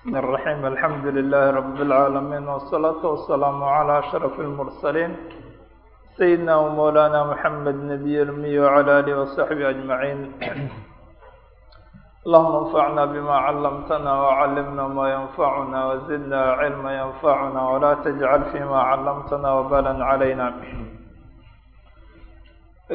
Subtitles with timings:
[0.00, 5.16] الرحمن الرحيم الحمد لله رب العالمين والصلاة والسلام على أشرف المرسلين
[6.16, 10.18] سيدنا ومولانا محمد نبي الأمي وعلى آله وصحبه أجمعين
[12.26, 19.94] اللهم انفعنا بما علمتنا وعلمنا ما ينفعنا وزدنا علما ينفعنا ولا تجعل فيما علمتنا وبالا
[20.04, 20.46] علينا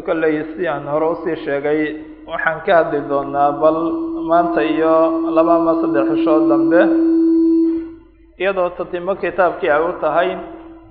[0.07, 1.79] kolley si aan hore usii sheegay
[2.23, 3.77] waxaan ka hadli doonaa bal
[4.28, 4.94] maanta iyo
[5.36, 6.80] laba ama saddex xishood dambe
[8.40, 10.30] iyadoo tatimo kitaabkii ay u tahay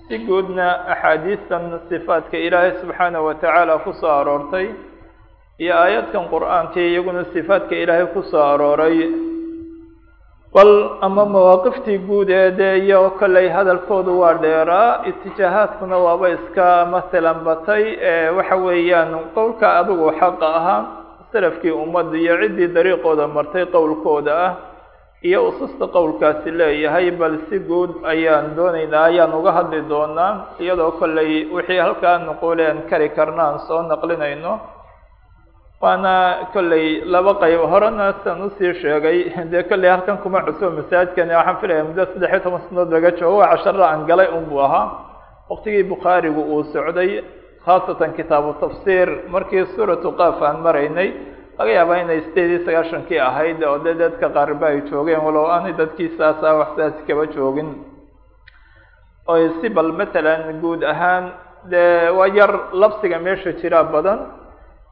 [0.07, 4.67] si guudna axaadiistan sifaadka ilaahay subxaanahu watacaala ku soo aroortay
[5.63, 8.97] iyo aayadkan qur'aankii iyaguna sifaadka ilaahay ku soo arooray.
[10.55, 10.71] Bal
[11.05, 17.83] ama mawaaqiftii guud ee dee iyo kolley hadalkoodu waa dheeraa itijaahaadkuna waaba iska matalan batay
[18.37, 20.81] waxa weeyaan qowlka adigu xaqa ahaa
[21.35, 24.51] salafkii ummadda iyo ciddii dariiqooda martay qowlkooda ah
[25.29, 30.31] iyo ususta qowlkaasi leeyahay bal si guud ayaan doonaynaa ayaan uga hadli doonaa
[30.63, 34.53] iyadoo kolley wixii halkaa nuquuleen kari karna aan soo naqlinayno.
[35.81, 36.13] Waana
[36.53, 39.17] kolley laba qayb horena sian u sii sheegay.
[39.51, 43.37] Dee kolley halkan kuma cusub masaajidkani waxaan filaya muddo saddex iyo toban sanadood laga joogo
[43.41, 44.85] waa cashara aan galay unbuu ahaa.
[45.49, 47.11] Waqtigii bukhaarigu uu socday
[47.65, 51.09] khaasatan kitaabu tafsiir markii suuratu qaaf aan maraynay
[51.57, 56.09] laga yaabaa inay sideed sagaashankii ahayd oo dee dadka qaarba ay joogeen walow aanay dadkii
[56.17, 57.69] saasa wax saasi kaba joogin.
[59.33, 61.23] Oy si bal matalan guud ahaan
[61.71, 64.19] dee waa yar labsiga meesha jiraa badan.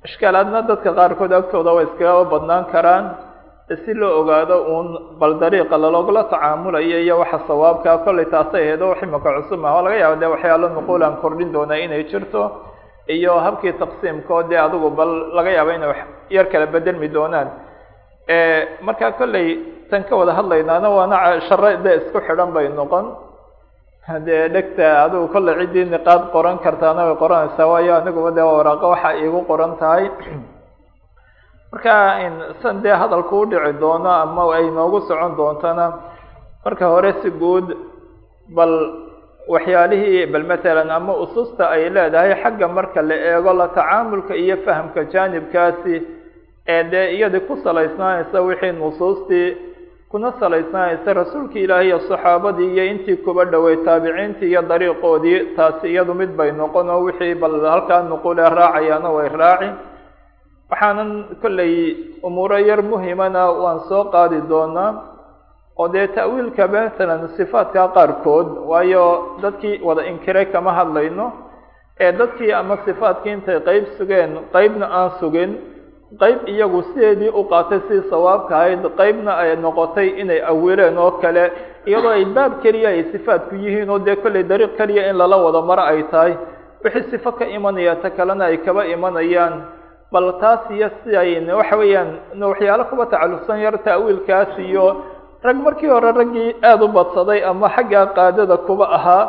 [0.08, 3.06] Ishkaalaadna dadka qaarkood agtooda way iskagaba badnaan karaan.
[3.86, 4.88] Si loo ogaado uun
[5.20, 9.82] bal dariiqa lalogula tacaamulayo iyo waxa sawaabkaa kollay taasay aheedo wax imaka cusub ah oo
[9.86, 12.42] laga yaaba dee waxyaalo nuquul kordhin doona inay jirto
[13.08, 17.50] iyo habkii taqsiimkoo dee adigu bal laga yaaba inay wax yar kala bedelmi doonaan.
[18.82, 19.48] Marka kollay
[19.90, 23.06] tan ka wada hadlaynaana waana share dee isku xidhan bay noqon.
[24.26, 29.10] Dee dhegta adigu kolley ciddii niqaad qoran kartaana way qoranaysaa waayo aniguba dee waraaqo waxa
[29.24, 30.06] iigu qoran tahay.
[31.72, 31.96] Marka
[32.62, 36.14] san dee hadalku u dhici doono ama ay noogu socon doontana
[36.64, 37.76] marka hore si guud
[38.56, 38.72] bal
[39.48, 45.04] waxyaalihii bal matalan ama ususta ay leedahay xagga marka la eego la tacaamulka iyo fahamka
[45.14, 45.96] jaanibkaasi
[46.68, 49.50] ee dee iyadii ku salaysnaanaysa wixii nusuustii
[50.12, 56.14] kuna salaysnaanaysa rasuulki ilaahi iyo saxaabadii iyo intii kuba dhowey taabiciintii iyo dariiqoodii taasi iyadu
[56.14, 59.70] mid bay noqon oo wixii bal halkaa nuquulee raacayaana way raaci.
[60.72, 61.12] Waxaanan
[61.42, 61.74] kolley
[62.24, 64.92] umuuro yar muhimana waan soo qaadi doonaa
[65.80, 69.06] oo dee ta'wiilka matalan sifaadka qaarkood waayo
[69.44, 71.26] dadkii wada inkiray kama hadlayno
[72.00, 75.52] ee dadkii ama sifaadkii intay qeyb sugeen qeybna aan sugin
[76.22, 81.44] qayb iyagu sideedii u qaatay sidii sawaabka ahayd qeybna ay noqotay inay awileen oo kale
[81.90, 85.62] iyadoo ay baab keliya ay sifaadku yihiin oo dee kolley dariiq keliya in lala wada
[85.70, 86.34] maro ay tahay.
[86.84, 89.56] Wixii sifo ka imanaya ta kalena ay kaba imanayaan.
[90.12, 91.30] Bal taas iyo si ay
[91.60, 92.10] waxa weeyaan
[92.52, 94.86] waxyaalo kuba tacalluqsan yar ta'wiilkaas iyo
[95.46, 99.24] rag markii hore raggii aada u badsaday ama xagga qaadada kuba ahaa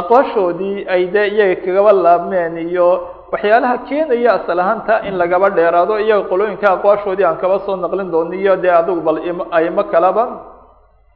[0.00, 2.88] aqwaashoodii ay dee iyaga kagaba laabmeen iyo
[3.32, 8.34] waxyaalaha keenaya asal ahaanta in lagaba dheeraado iyaga qolooyinka aqwaashoodii aan kaba soo naqlin doono
[8.42, 9.18] iyo dee adigu bal
[9.58, 10.24] aymo kalaba.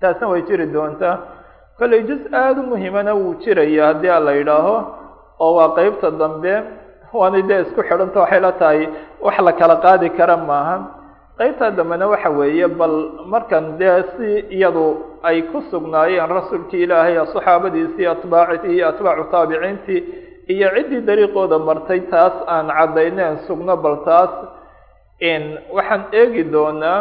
[0.01, 1.17] Taasna way jiri doontaa
[1.79, 4.75] kolley juz aada u muhiimana wuu jiraya haddii a la yidhaaho
[5.45, 6.55] oo waa qeybta dambe.
[7.13, 8.81] Waanay dee isku xidhanta waxay la tahay
[9.25, 10.77] wax la kala qaadi kara maaha
[11.41, 12.97] qeybta dambena waxa weeye bal
[13.33, 14.87] markan dee si iyadu
[15.29, 20.01] ay ku sugnaayeen rasuulkii ilaahay saxaabadiisii atbaacitii iyo atbaacu taabiciintii
[20.55, 24.33] iyo ciddii dariiqooda martay taas aan caddayneen sugno bal taas
[25.77, 26.99] waxaan eegi doonaa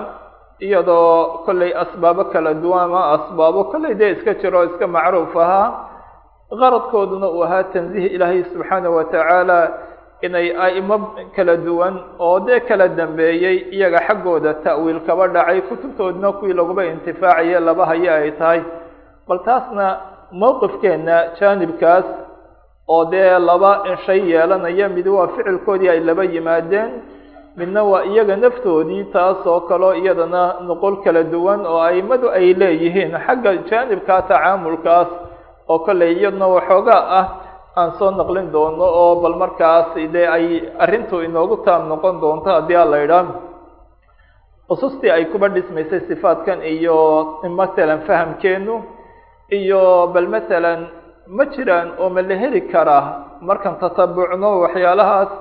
[0.65, 5.67] iyadoo kolley asbaabo kala duwan ama asbaabo kolley dee iska jiro iska macruuf ahaa
[6.61, 9.59] qaradkooduna uu ahaa tansiih ilaahay subxaanahu watacaala
[10.25, 10.95] inay a'imo
[11.35, 17.59] kala duwan oo dee kala dambeeyey iyaga xaggooda ta'wiil kaba dhacay kutubtoodna kuwii laguba intifaacaye
[17.59, 18.61] laba haye ay tahay.
[19.27, 19.85] Bal taasna
[20.41, 22.05] mowqifkeenna jaanibkaas
[22.87, 23.71] oo dee laba
[24.05, 26.91] shay yeelanaya mid waa ficilkoodii ay laba yimaadeen
[27.57, 33.11] midna waa iyaga naftoodii taas oo kaleo iyadana nuqul kala duwan oo aimadu ay leeyihiin.
[33.25, 35.07] Xagga jaanibka tacaamulkaas
[35.69, 37.25] oo kolley iyaduna waxoogaa ah
[37.79, 40.45] aan soo naqlin doono oo bal markaas dee ay
[40.83, 43.25] arrintu inoogu taam noqon doonto haddii a la idhaa
[44.73, 46.97] usustii ay kuba dhismaysay sifaadkan iyo
[47.59, 48.75] matalan fahamkeenu
[49.59, 49.81] iyo
[50.13, 50.79] bal matalan
[51.37, 53.03] ma jiraan oo ma la heli karaa
[53.41, 55.31] markaan tatabucno waxyaalahaas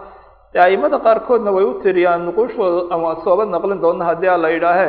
[0.64, 4.88] aimada qaarkoodna way u tiriyaan nuquushooda ama sooba naqlin doona haddii a la yidhaahe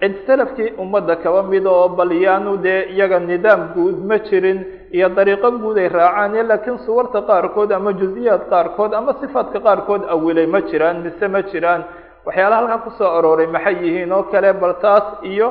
[0.00, 4.58] cid salafkii ummadda kaba mida oo bal yaanu dee iyaga nidaam guud ma jirin
[4.96, 10.46] iyo dariiqo guud ay raacaan laakiin suwarta qaarkood ama juziyaad qaarkood ama sifaadka qaarkood awilay
[10.54, 11.82] ma jiraan mise ma jiraan.
[12.26, 15.48] Waxyaalaha halkan ku soo arooray maxay yihiin oo kale bal taas iyo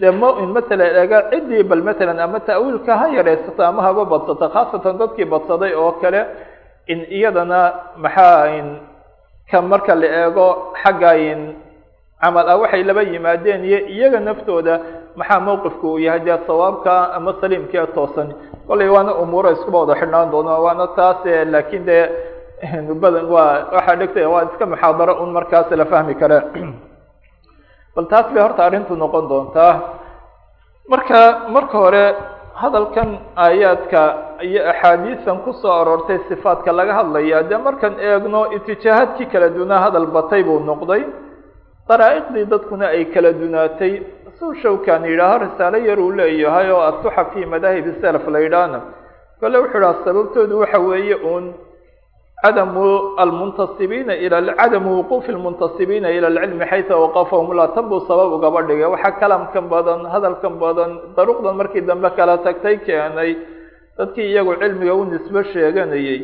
[0.00, 4.94] de mo matala ega ciddii bal matalan ama ta'wiilka ha yaraysato ama haba badsato khaasatan
[5.00, 6.20] dadkii badsaday oo kale
[6.92, 7.60] in iyadana
[7.96, 8.44] maxaa
[9.50, 10.46] ka marka la eego
[10.82, 11.10] xagga
[12.26, 14.74] camal ah waxay laba yimaadeen iyo iyaga naftooda
[15.14, 16.20] maxaa mowqifku uu yahay?
[16.26, 18.34] Dee sawaabka ama saliimkia toosan
[18.66, 22.04] kollay waana umuuro iskuba wada xidhnaan doono waana taas laakiin dee
[23.02, 26.38] badan waa waxaa dhegta waa iska muxaadaro un markaas la fahmi kare
[27.94, 29.72] bal taas bay horta arrintu noqon doontaa
[30.88, 31.20] marka
[31.54, 32.04] marka hore
[32.54, 34.00] hadalkan aayaadka
[34.42, 40.08] iyo axaadiisan ku soo aroortay sifaadka laga hadlaya dee markaan eegno itijaahaadkii kala dunaa hadal
[40.16, 41.02] batay buu noqday
[41.88, 43.92] daraa'iqdii dadkuna ay kala dunaatay.
[44.38, 48.80] Suu shawkan yidhaaho risaalo yar uu leeyahay oo atuxa fi madaahib salaf la yidhaahna.
[49.40, 51.44] Kole wuxuu idhaha sababtoodu waxa weeye uun
[52.42, 58.84] cadamu almuntasibiina ila cadamu wuquufi lmuntasibiina ila alcilmi xaysa waqafahum laa buu sabab ugaba dhigay
[58.94, 63.36] waxaa kalamkan badan hadalkan badan daruqdan markii dambe kala tagtay keenay.
[63.98, 66.18] Dadkii iyagu cilmiga u nisbo sheeganayay.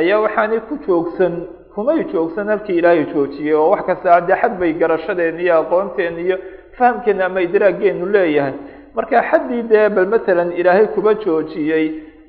[0.00, 1.34] Ayaa waxaanay ku joogsan
[1.74, 6.36] kumay joogsan halkii ilaahay joojiyey oo wax kasta dee xad bay garashadeena iyo aqoonteena iyo
[6.78, 8.54] fahamkeena ama idraaggeenu leeyahay.
[8.96, 11.84] Marka xaddii dee bal matalan ilaahay kuba joojiyey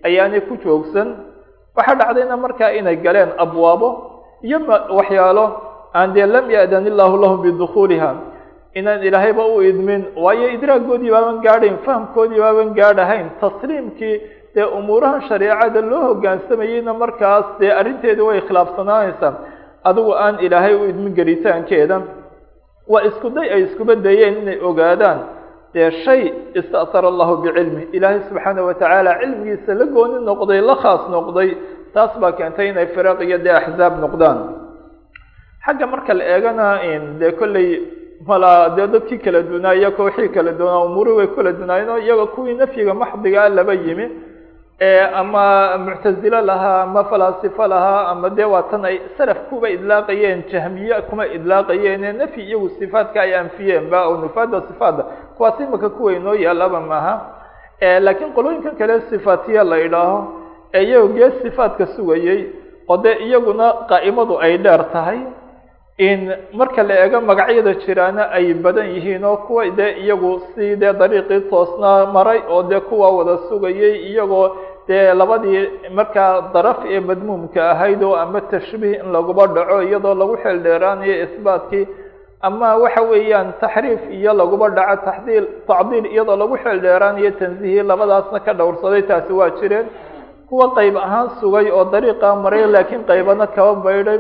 [0.08, 1.08] ayaanay ku joogsan
[1.78, 3.90] waxaa dhacdayna markaa inay galeen abwaabo
[4.48, 4.58] iyo
[4.98, 5.46] waxyaalo
[5.98, 8.12] aan dee lam ya'dan illaahu lahum bidukhuuliha
[8.80, 14.16] inaan ilaahayba u idmin waayo idraaggoodii baaban gaadhayn fahamkoodii baaban gaadhahayn tasliimkii
[14.56, 19.34] dee umuurahan shareecada loo hogaansamayeyna markaas dee arrinteeda way khilaafsanaanaysaa.
[19.90, 21.98] Adigu aan ilaahay u idmin gelitaankeeda
[22.92, 25.19] waa isku day ay iskuba dayeen inay ogaadaan.
[25.74, 26.22] Dee shay
[26.60, 31.50] ista'hara allahu bicilmi ilaahay subxaana watacaala cilmigiisa la gooni noqday la khaas noqday
[31.94, 34.38] taas baa keentay inay firaq iyo dee axzaab noqdaan.
[35.66, 36.68] Xagga marka la eegana
[37.19, 37.69] dee kolley
[38.30, 42.56] mala dee dadkii kala dunaa iyo kooxii kala dunaa umuuri way kala dunaayeen iyaga kuwii
[42.62, 44.06] nafyiga maxdigaa laba yimi
[45.16, 51.01] ama muctazilo lahaa ama falaasifo lahaa ama dee waa tan ay salaf kuba idlaaqayeen jahmiye
[51.10, 55.04] kuma idlaaqayeene nafyi iyagu sifaadka ay anfiyeen ba oo nufaada sifaada
[55.38, 57.16] kuwaas imaka kuwa inoo yaalaba maaha.
[58.00, 60.19] Laakiin qolooyinkan kale sifaatiya la idhaaho
[60.74, 62.39] ee iyagu gees sifaadka sugayey
[62.89, 65.19] oo dee iyaguna qaa'imadu ay dheer tahay
[65.98, 66.22] in
[66.54, 71.42] marka la eego magacyada jiraana ay badan yihiin oo kuwa dee iyagu si dee dariiqii
[71.50, 74.50] toosnaa maray oo dee kuwa wada sugayey iyagoo
[74.88, 80.36] dee labadii markaa daraf ee madmuumka ahayd oo ama tashbiih in laguba dhaco iyadoo lagu
[80.44, 81.88] xeel dheeraanayo isbaatkii
[82.42, 88.40] ama waxa weeyaan taxriif iyo laguba dhaco taxdiil tacdiil iyadoo lagu xeel dheeraanayo tansiihii labadaasna
[88.46, 89.88] ka dhowrsaday taasi waa jireen.
[90.50, 94.20] Kuwa qayb ahaan sugay oo dariiqa maray laakiin qaybana kaba baydhay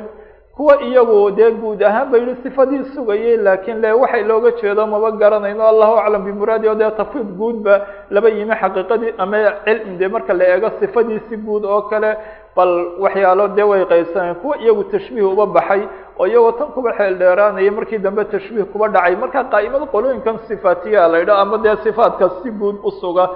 [0.55, 5.11] kuwa iyagu dee guud ahaan ba yihi sifadii sugayey laakiin le waxay looga jeedo maba
[5.11, 10.33] garanayno allahu aclam bimuraadi o dee tafwiid guudba laba yimi xaqiiqadii ama cilmi dee marka
[10.33, 12.15] la eego sifadiisi guud oo kale
[12.55, 12.71] bal
[13.03, 15.81] waxyaalo dee way qaybsaneen kuwa iyagu tashbiih uba baxay
[16.19, 19.15] oo iyagoo tan kuba xeel dheeraanaya markii dambe tashbiih kuba dhacay.
[19.15, 23.29] Marka qaa'imada qolooyinkan sifaatiya la yidhaho ama dee sifaadka si guud u suga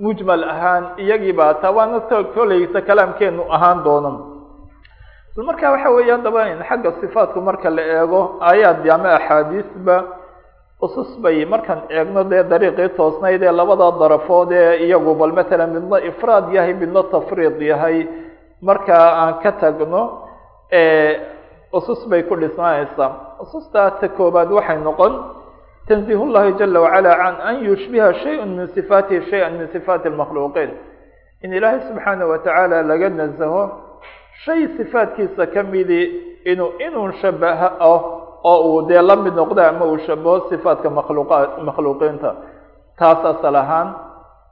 [0.00, 2.00] mujmal ahaan iyagii baa taa waana
[2.34, 4.35] koleyta kalaamkeenu ahaan doono
[5.44, 9.96] marka waxa weeyaan daba xagga sifaatku marka la eego aayaad dee ama axaadiisba
[10.80, 15.98] usus bay markaan eegno dee dariiqii toosnayd ee labada darafood ee iyagu bal matalan midna
[16.10, 18.06] ifraad yahay midna tafriid yahay
[18.68, 20.02] marka aan ka tagno
[21.72, 23.10] usus bay ku dhisnaanaysaa
[23.44, 25.12] usustaata koobaad waxay noqon
[25.88, 30.70] tanziih llahi jala wacala can an yushbiha shay-un min sifaatihi shay-an min sifaati lmakhluuqiin
[31.44, 33.62] in ilaahay subxaanah wa tacaala laga nazaho
[34.44, 36.02] shay sifaadkiisa ka midi
[36.44, 38.00] inuu inuu shabaha ah
[38.44, 42.34] oo uu dee la mid noqdo ama uu shabaho sifaadka makhluuqa makhluuqiinta.
[42.98, 43.94] Taas asal ahaan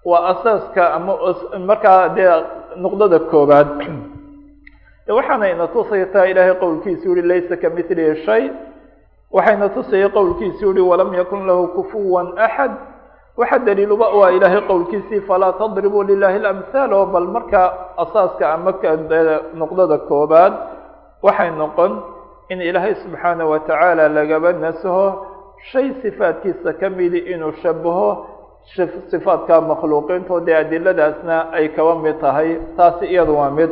[0.05, 1.19] waa asaaska ama
[1.67, 2.33] markaa dee
[2.77, 3.69] nuqdada koobaad
[5.17, 8.51] waxaana ina tusaytaa ilaahay qowlkiisu yihi laysa kamilihi shay.
[9.31, 12.94] Waxayna tusaya qowlkiisu yihi walam yakun lahu kufuwan axad
[13.37, 17.69] waxa daliiluba waa ilaahay qowlkiisii falaa tadribuu lilahi lamhaal oo bal markaa
[18.05, 18.73] asaaska ama
[19.55, 20.53] nuqdada koobaad
[21.23, 21.93] waxay noqon
[22.49, 25.27] in ilaahay subxaana watacaala lagaba nasaho
[25.73, 28.09] shay sifaadkiisa ka midi inuu shabaho
[29.11, 33.71] sifaadka makhluuqiinto dee adiladaasna ay kaba mid tahay taasi iyadu waa mid.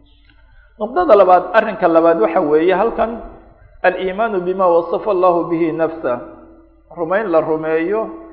[0.80, 3.20] Nuqdada labaad arrinka labaad waxa weeye halkan
[3.82, 6.20] aliimaanu bima wasafa allahu bihi nafsa.
[6.96, 8.23] Rumayn la rumeeyo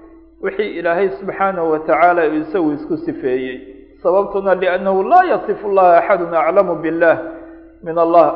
[0.43, 3.57] wixii ilaahay subxaanahu watacaala isagu isku sifeeyey.
[4.03, 7.15] Sababtuna liannahu laa yasifu llaha axadun aclamu billah.
[7.85, 8.27] Min allah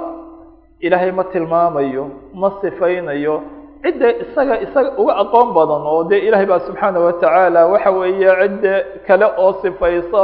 [0.85, 3.35] ilaahay ma tilmaamayo ma sifaynayo.
[3.83, 8.73] Cidda isaga isaga uga aqoon badan oo dee ilaahay baa subxaana watacaala waxa weeye cidda
[9.07, 10.21] kale oo sifaysa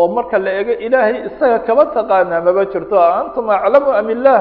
[0.00, 4.40] oo marka la ego ilaahay isaga kaba taqaanaa maba jirto antum aclamu am illah?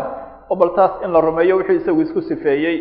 [0.52, 2.78] oo bal taas in la rumeeyo wuxuu isagu isku sifeeyey.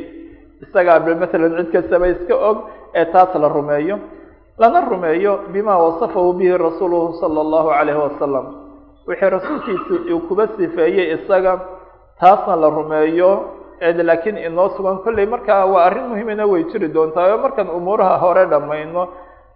[0.65, 2.59] Isagaa bal matalan cid kastaba iska og
[2.95, 3.97] ee taas la rumeeyo
[4.59, 8.47] lana rumeeyo bima wasafahu bihi rasuuluhu sala allahu calayhi wasalam
[9.09, 11.53] wixii rasuulkiisu uu kuba sifeeyey isaga
[12.21, 13.31] taasna la rumeeyo
[13.81, 18.45] laakiin inoo sugan kolley markaa waa arrin muhiimina way jiri doontaa oo markaan umuuraha hore
[18.53, 19.09] dhammayno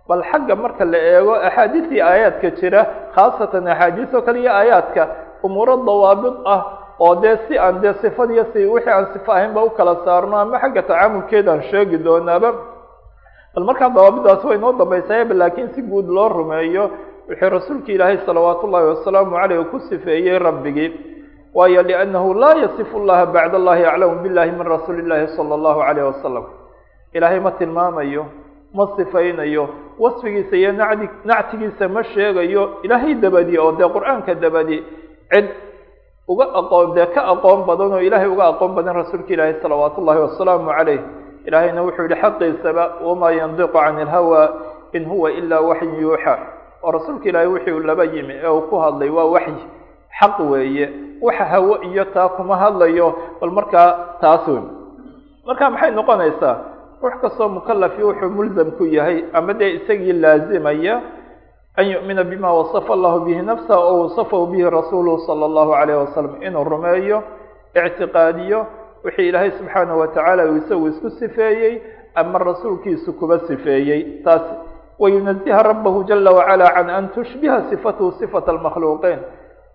[0.08, 2.80] bal xagga marka la eego axaadiisii aayaadka jira
[3.14, 5.02] khaasatan axaadiis oo kale iyo aayaadka
[5.46, 6.60] umuuro dawaabid ah
[7.04, 10.56] oo dee si aan dee sifadiyo si wixii aan sifo ahaynba u kala saarno ama
[10.62, 12.50] xagga tacaamulkeedaan sheegi doonaaba
[13.54, 16.84] bal markaa dawaabidaas way inoo dambaysayba laakiin si guud loo rumeeyo
[17.28, 20.90] wixii rasuulka ilaahay salawaat ullaahi wasalaamu caleyh ku sifeeyey rabbigii.
[21.54, 26.04] Waayo liannahu laa yasifu llaha bacd allahi aclamu billahi min rasuuli llahi sala allahu calayh
[26.10, 26.44] wasalam
[27.14, 28.24] ilaahay ma tilmaamayo
[28.74, 29.64] ma sifaynayo
[29.98, 32.62] wasfigiisa iyo nacdi nactigiisa ma sheegayo.
[32.82, 34.76] Ilaahay dabadi oo dee qur'aanka dabadi
[35.32, 35.46] cid
[36.28, 40.20] uga aqoon dee ka aqoon badan oo ilaahay uga aqoon badan rasuulka ilaahi salawaat ullahi
[40.26, 41.00] wasalaamu calayh
[41.46, 44.42] ilaahayna wuxuu yihi xaqiisaba wamaa yandiqu can ilhawa
[44.92, 46.34] in huwa ilaa waxyin yuuxa.
[46.82, 49.64] Oo rasuulka ilaahay wuxuu laba yimi ee uu ku hadlay waa waxyi.
[50.20, 50.86] Xaq weeye.
[51.22, 53.08] Waxa hawo iyo taa kuma hadlayo.
[53.40, 54.62] Bal markaa taas wey
[55.46, 56.56] marka maxay noqonaysaa?
[57.02, 61.00] Ruux kastoo mukalafi wuxuu mulzam ku yahay ama dee isagii laazimaya
[61.76, 66.40] an yu'mina bima wasafa allahu bihi nafsa oo wasafahu bihi rasuuluhu sala allahu calayh wasalam
[66.42, 67.18] inuu rumeeyo
[67.74, 68.60] ictiqaadiyo
[69.04, 71.82] wixii ilaahay subxaanahu watacaala uu isagu isku sifeeyey
[72.14, 74.22] ama rasuulkiisu kuba sifeeyey.
[74.24, 74.42] Taas
[74.98, 79.18] wayunaziha rabbahu jala wacala can an tushbiha sifatahu sifata almakhluuqiin.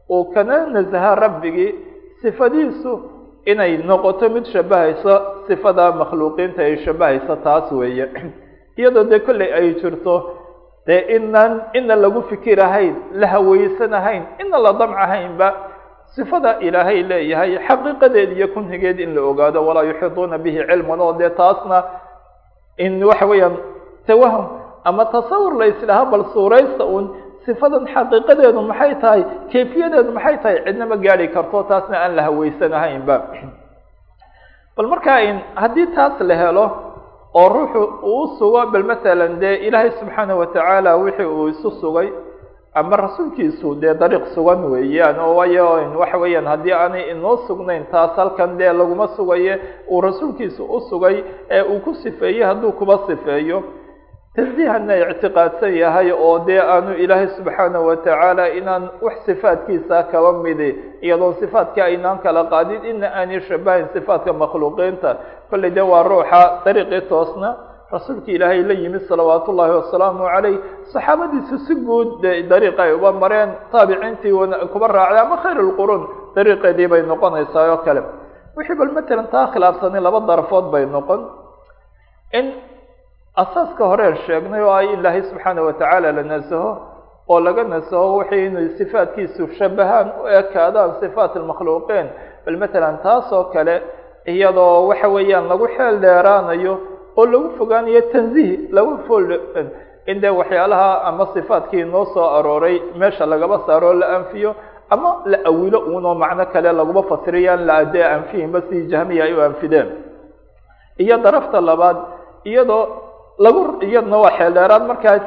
[0.09, 1.75] Uu kana nasaha rabbigii
[2.21, 3.01] sifadiisu
[3.45, 8.09] inay noqoto mid shabahaysa sifada makhluuqiinta ay shabahaysa taas weeye.
[8.79, 10.15] Iyadoo dee kolley ay jirto
[10.88, 15.68] dee inaan ina lagu fikirahayn la haweysanahayn ina la damcahaynba
[16.16, 21.30] sifada ilaahay leeyahay xaqiiqadeed iyo kunhigeed in la ogaado walaa yuxiiduuna bihi cilman oo dee
[21.39, 21.78] taasna
[22.86, 23.56] in waxa weeyaan
[24.08, 24.46] tawahum
[24.89, 27.06] ama tasawur la islaha bal suuraysta uun
[27.46, 33.16] sifadan xaqiiqadeedu maxay tahay kayfiyadeedu maxay tahay cidna ma gaadhi karto taasna aan la haweysanahaynba
[34.78, 36.66] bal markaa in haddii taas la helo
[37.39, 37.82] oo ruuxu
[38.13, 42.08] uu sugo bal masalan dee ilaahay subxaana watacaala wixii uu isu sugay
[42.73, 45.65] ama rasuulkiisu dee dariiq sugan weeyaan oo waayo
[45.99, 49.59] waxa weeyaan haddii aanay inoo sugnayn taas halkan dee laguma sugaye.
[49.91, 53.63] Uu rasuulkiisu u sugay ee uu ku sifeeyey hadduu kuba sifeeyo.
[54.35, 60.69] Tansiihana ictiqaadsan yahay oo dee aanu ilaahay subxaana watacaala inaan wax sifaadkiisa kaba midi
[61.01, 65.11] iyadoon sifaadka aynaan kala qaadin ina aanay shabahayn sifaadka makhluuqiinta.
[65.49, 67.49] Kolley dee waa ruuxa dariiqii toosna
[67.93, 70.55] rasuulka ilaahay la yimid salawaat ullaahi wasalaamu calayh
[70.93, 74.34] saxaabadiisu si guud de dariiqa ay uba mareen taabiciintii
[74.74, 76.03] kuba raacday ama khayr lquruun
[76.36, 78.01] dariiqeedii bay noqonaysaa oo kale.
[78.58, 81.22] Wixii bal matalan taa khilaafsanay laba darafood bay noqon.
[82.39, 82.46] In
[83.43, 86.72] asaaska horeen sheegnay oo ay ilaahay subxaana watacaala la nasaho
[87.31, 92.08] oo laga nasaho wixii inay sifaadkiisu shabahaan u ekaadaan sifaat almakhluuqiin
[92.46, 93.75] bal matalan taas oo kale
[94.34, 96.74] iyadoo waxa weeyaan lagu xeel dheeraanayo
[97.19, 99.25] oo lagu fogaanayo tanziih lagu fool
[100.11, 104.51] in dee waxyaalaha ama sifaadkii noo soo arooray meesha lagaba saaro la anfiyo
[104.93, 109.41] ama la awilo uunoo macno kale laguma fasiriyaan la adee anfihinba sidii jahmiya ay u
[109.47, 109.88] anfideen.
[111.03, 111.97] Iyo darafta labaad
[112.51, 112.83] iyadoo
[113.45, 115.17] lagu iyadna waa xeeldheeraan markaa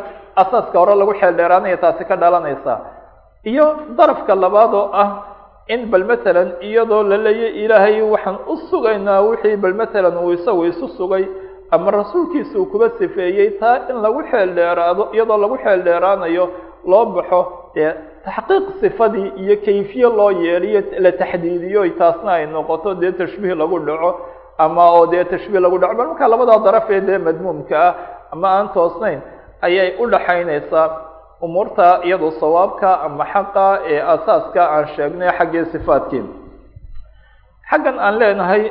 [0.42, 2.74] asaaska hore lagu xeeldheeraanaya taasi ka dhalanaysa
[3.50, 3.66] iyo
[3.98, 5.08] darafka labaad oo ah
[5.74, 10.62] in bal matalan iyadoo la leeyay ilaahay waxaan u sugaynaa wixii bal matalan uu isagu
[10.70, 11.24] isu sugay
[11.74, 16.44] ama rasuulkiisa uu kuba sifeeyey taa in lagu xeeldheeraado iyadoo lagu xeeldheeraanayo
[16.90, 17.40] loo baxo
[17.74, 17.90] dee
[18.26, 24.10] taxqiiq sifadii iyo kayfiye loo yeeliyo la taxdiidiyo taasna ay noqoto dee tashbiih lagu dhaco
[24.64, 25.94] ama oo dee tashbiih lagu dhaco.
[25.98, 27.94] Bal markaa labadaa darafee dee madmuumka ah
[28.34, 29.20] ama aan toosnayn
[29.66, 30.86] ayay u dhaxaynaysaa
[31.44, 36.24] umuurta iyadoo sawaabka ama xaqa ee asaaska aan sheegnay xaggii sifaadkii
[37.70, 38.62] xaggan aan leenahay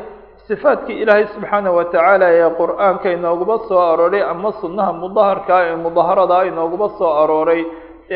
[0.47, 6.87] sifaadkii ilaahay subxaana watacaala ee qur'aanka inooguba soo arooray ama sunnaha mudaharka ee mudaharada inooguba
[6.99, 7.61] soo arooray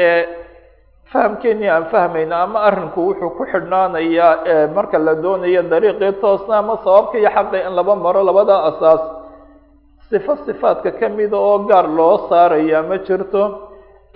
[0.03, 0.22] ee
[1.12, 6.74] fahamkeenii aan fahmayna ama arrinku wuxuu ku xidhnaanayaa ee marka la doonayo dariiqii toosna ama
[6.84, 9.03] sababka iyo xaqi in laba maro labada asaas.
[10.10, 13.41] Sifo sifaadka ka mida oo gaar loo saaraya ma jirto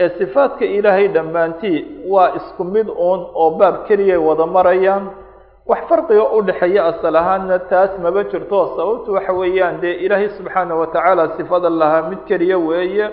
[0.04, 1.80] ee sifaadka ilaahay dhammaantii
[2.14, 5.04] waa isku mid uun oo baab keliyay wada marayaan
[5.70, 10.74] wax farqiga u dhexeeya asal ahaanna taas maba jirto sababtu waxa weeyaan dee ilaahay subxaana
[10.80, 13.06] wa tacaala sifada lahaa mid keliya weeye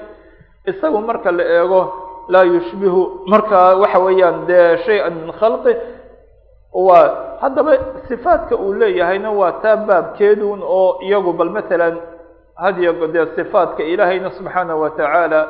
[0.71, 1.83] isagu marka la eego
[2.33, 5.73] laa yushbihu marka waxa weeyaan dee shay-an min khalqi
[6.87, 7.07] waa
[7.43, 7.73] haddaba
[8.09, 11.95] sifaadka uu leeyahayna waa taa baabkeedun oo iyagu bal matalan
[12.63, 15.41] hadiyo dee sifaadka ilaahayna subxaana wa tacaala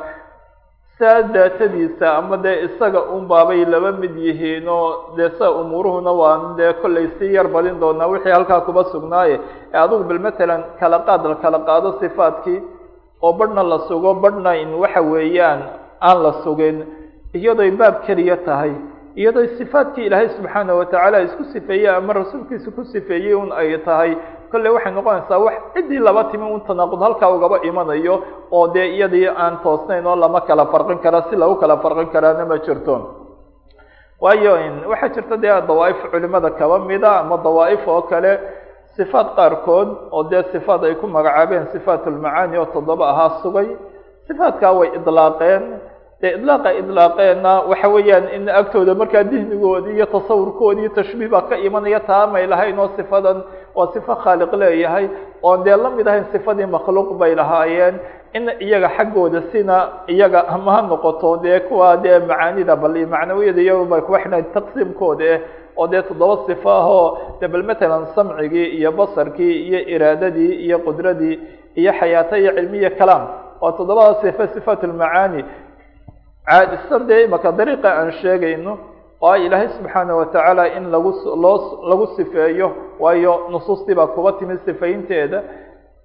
[0.99, 6.43] saa daatadiisa ama dee isaga un baabay laba mid yihiin oo dee saa umuuruhuna waan
[6.57, 9.35] dee kollay sii yar badin doonaa wixii halkaa kuba sugnaaye.
[9.73, 12.59] Ee adugu bal matalan kala qaad la kala qaado sifaadkii
[13.25, 15.61] oo badhna la sugo badhna in waxa weeyaan
[16.07, 16.77] aan la sugin
[17.37, 18.73] iyadoy baab keliya tahay.
[19.21, 24.11] Iyadoo sifaadkii ilaahay subxaana wa tacaala isku sifeeyey ama rasuulkiisa ku sifeeyey un ay tahay
[24.51, 28.15] kolley waxay noqonaysaa wax ciddii laba timi un tanaaqud halkaa ugaba imanayo
[28.57, 32.45] oo dee iyadii aan toosnayn oo lama kala farqin kara si lagu kala farqin karaana
[32.45, 32.95] ma jirto
[34.23, 34.53] waayo
[34.91, 38.31] waxaa jirta dee dawaa'if culimada kaba mida ama dawaa'if oo kale
[38.97, 43.67] sifaad qaarkood oo dee sifaad ay ku magacaabeen sifaat ulmacaani oo toddoba ahaa sugay.
[44.27, 45.63] Sifaadkaa way idlaaqeen.
[46.21, 51.99] Dee idlaaqa idlaaqeenna waxa weeyaan in agtooda markaa dihnigoodii iyo tasawurkoodii tashbiih baa ka imanaya
[52.09, 53.37] taamay lahayn oo sifadan
[53.77, 55.05] waa sifo khaaliq leeyahay
[55.47, 57.95] oon dee la mid ahayn sifadii makhluuq bay lahaayeen
[58.37, 59.77] in iyaga xaggooda sina
[60.13, 65.39] iyaga ama ha noqoto dee kuwa dee macaanida bal macnawiyada iyagubay kuwa xidhan taqsiimkooda eh
[65.79, 67.07] oo dee toddoba sifo ahoo
[67.41, 71.35] de bal matalan samcigii iyo basarkii iyo iraadadii iyo qudradii
[71.79, 73.23] iyo xayaato iyo cilmiya kalaam
[73.61, 75.41] waa toddobada sifo sifaat lmacaani
[76.47, 78.73] caadisan dee imaka dariiqa aan sheegayno
[79.21, 81.11] oo ilaahay subxaana wa tacaala in lagu
[81.43, 81.57] loo
[81.89, 85.43] lagu sifeeyo waayo nusuustii baa kuba timi sifaynteeda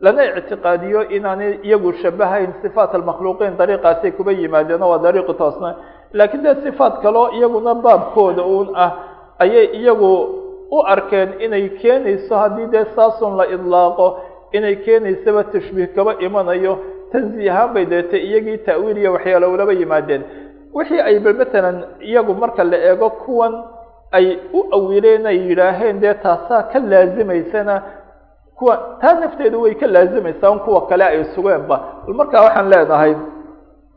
[0.00, 5.71] lana ictiqaadiyo inaanay iyagu shabahayn sifaat almakhluuqiin dariiqaasay kuba yimaadeen waa dariiqi toosna.
[6.12, 8.90] Laakiin dee sifaat kaloo iyaguna baabkooda uun ah
[9.38, 10.11] ayay iyagu
[10.70, 14.07] u arkeen inay keenayso haddii dee saasun la idlaaqo
[14.57, 16.75] inay keenaysaba tashbiih kaba imanayo.
[17.12, 20.22] Tanzi ahaan bay deetay iyagii ta'wiil iyo waxyaalo ulaba yimaadeen
[20.74, 23.54] wixii ay bal matalan iyagu marka la eego kuwan
[24.12, 27.82] ay u awileen ay yidhaaheen dee taasaa ka laazimaysana
[28.58, 31.76] kuwa taa nafteedu way ka laazimaysaa kuwa kale ay sugeenba.
[32.06, 33.14] Bal markaa waxaan leenahay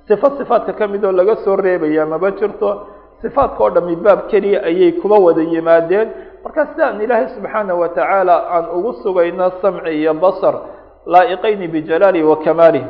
[0.08, 2.88] sifo sifaadka ka mid oo laga soo reebaya maba jirto
[3.22, 6.10] sifaadka oo dhami baab keliya ayay kuba wada yimaadeen.
[6.44, 10.56] Marka sidaan ilaahay subxaana wa tacaala aan ugu sugayno samci iyo basar
[11.06, 12.84] laa'iqayni bijalaali wa kamaalih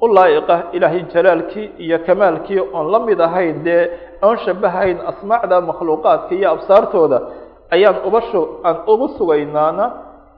[0.00, 3.82] u laa'iqa ilaahay jalaalkii iyo kamaalkii oon la mid ahayn dee
[4.26, 7.18] oon shabahayn asmaacda makhluuqaadka iyo absaartooda
[7.74, 9.84] ayaan uba shu aan ugu sugaynaana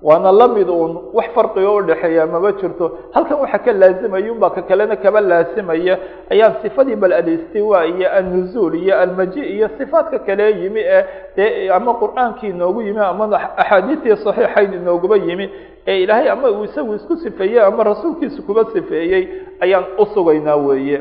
[0.03, 2.87] waana la mid uun wax farqiga u dhexeeya maba jirto.
[3.15, 5.95] Halkan waxa ka laazimaya unbaa ka kalena kaba laasimaya.
[6.31, 11.05] Ayaan sifadii bal alistiwa iyo annuzuul iyo almaji iyo sifaadka kale yimi ee
[11.37, 13.25] dee ama qur'aankii inoogu yimi ama
[13.57, 15.47] axaadiistii saxiixayd inooguba yimi
[15.87, 19.23] ee ilaahay ama uu isagu isku sifeeyey ama rasuulkiisa kuba sifeeyey
[19.61, 20.99] ayaan u sugaynaa weeye.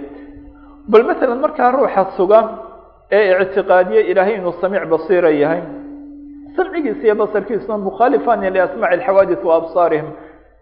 [0.87, 2.39] Bal matalan markaa ruuxa suga
[3.11, 5.61] ee ictiqaadiye ilaahay inuu samiic basiira yahay
[6.55, 10.09] samcigiisa iyo basarkiisuna mukhaalifan liasmaaci alxawaadis wa absaarihim.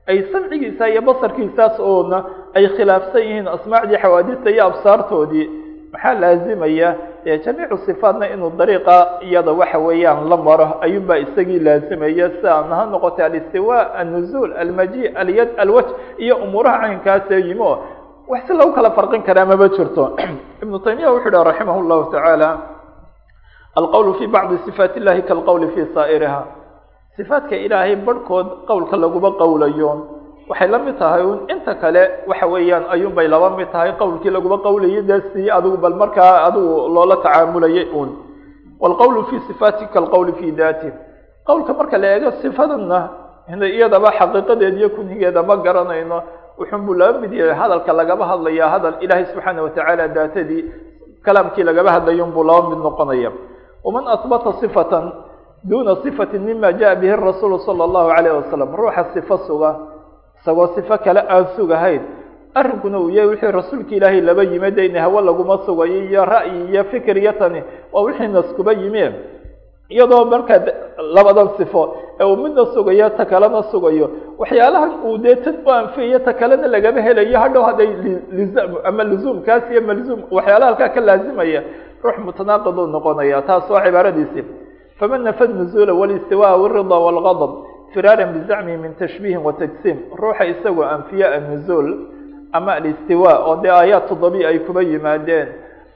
[0.07, 2.23] Ay samcigiisa iyo basarkiisaas oona
[2.53, 5.49] ay khilaafsan yihiin asmaacdii xawaadista iyo absaartoodii.
[5.93, 6.95] Maxaa laazimaya?
[7.25, 12.29] Dee jamiicu sifaatna inuu dariiqa iyada waxa weeyaan la maro ayuunbaa isagii laazimaya.
[12.29, 15.85] Sidaana ha noqotay alistiwa annuzuul almaji alyad alwaj
[16.17, 17.83] iyo umuuraha caynkaasee yimi o
[18.27, 20.17] wax si lagu kala farqin karaa maba jirto.
[20.63, 22.78] Ibnu taymiya wuxuu dhaha raximah llahu tacaala
[23.75, 26.41] alqowl fi bacdi sifaat illahi kalqowli fi saa'iriha
[27.17, 29.91] sifaadka ilaahay barhkood qowlka laguma qowlayo
[30.49, 34.57] waxay la mid tahay un inta kale waxa weeyaan ayuun laba mid tahay qowlkii laguma
[34.57, 35.49] qowlayay dee si
[35.81, 38.09] bal markaa adigu loola tacaamulayay un
[38.79, 40.89] waalqowlu fi sifaati kalqowli fi daati
[41.45, 42.99] qowlka marka la eego sifadanna
[43.49, 46.23] iyadaba xaqiiqadeed iyo kunigeeda ma garanayno
[46.59, 50.63] wuxun buu laba mid yahay hadalka lagaba hadlaya hadal ilaahay subxaana watacaala daatadii
[51.25, 53.31] kalaamkii lagaba hadlayo unbuu laba mid noqonaya
[53.83, 55.11] waman asbata sifatan
[55.63, 59.71] duuna sifatin mima jaa bihi rasuulu sala allahu calayh wasalam ruuxa sifo suga
[60.41, 62.01] isagoo sifo kale aan sugahayn
[62.55, 66.83] arrinkuna uu yahay wixii rasuulka ilaahay laba yimid in hawe laguma sugayo iyo ra'yi iyo
[66.91, 67.63] fikir iyo tani
[67.93, 69.03] waa wixii naskuba yimi
[69.89, 70.59] iyadoo markaa
[71.15, 76.33] labadan sifo ee uu midna sugayo ta kalena sugayo waxyaalahan uu deetan u anfiyayo ta
[76.33, 77.89] kalena lagama helayo hadhow hadday
[78.83, 81.61] ama luzuumkaas iyo malzuum waxyaalaha halkaa ka laazimaya
[82.03, 84.43] ruux mutanaaqid uu noqonaya taas waa cibaaradiisii
[84.99, 87.51] faman nafa nuzuula walistiwaa wاrida wاlgadb
[87.93, 89.97] firaaran bizacmihi min tashbiihin wa tajsiim.
[90.21, 91.89] Ruuxa isagoo anfiya annuzuul
[92.51, 95.47] ama alistiwa oo dee aayaad toddobii ay kuba yimaadeen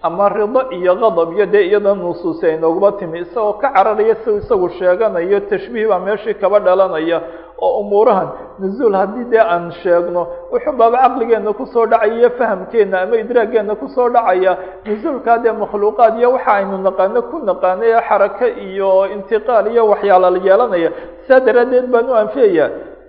[0.03, 4.29] ama rido iyo qadab iyo dee iyada nusuusi ay nooguma timi isagoo ka cararaya si
[4.41, 7.21] isagu sheeganayo tashbiih baa meeshii kaba dhalanaya
[7.63, 8.29] oo umuurahan.
[8.59, 13.87] Nuzuul haddii dee aan sheegno wuxuu baaba caqligeenna ku soo dhacaya fahamkeenna ama idraageenna ku
[13.95, 14.57] soo dhacaya.
[14.85, 20.39] Nuzuulkaa dee makhluuqaad iyo waxa aynu naqaano ku naqaanay xarake iyo intiqaal iyo waxyaala la
[20.43, 20.89] yeelanaya.
[21.27, 22.65] Saa daraaddeed baan u anfiyaya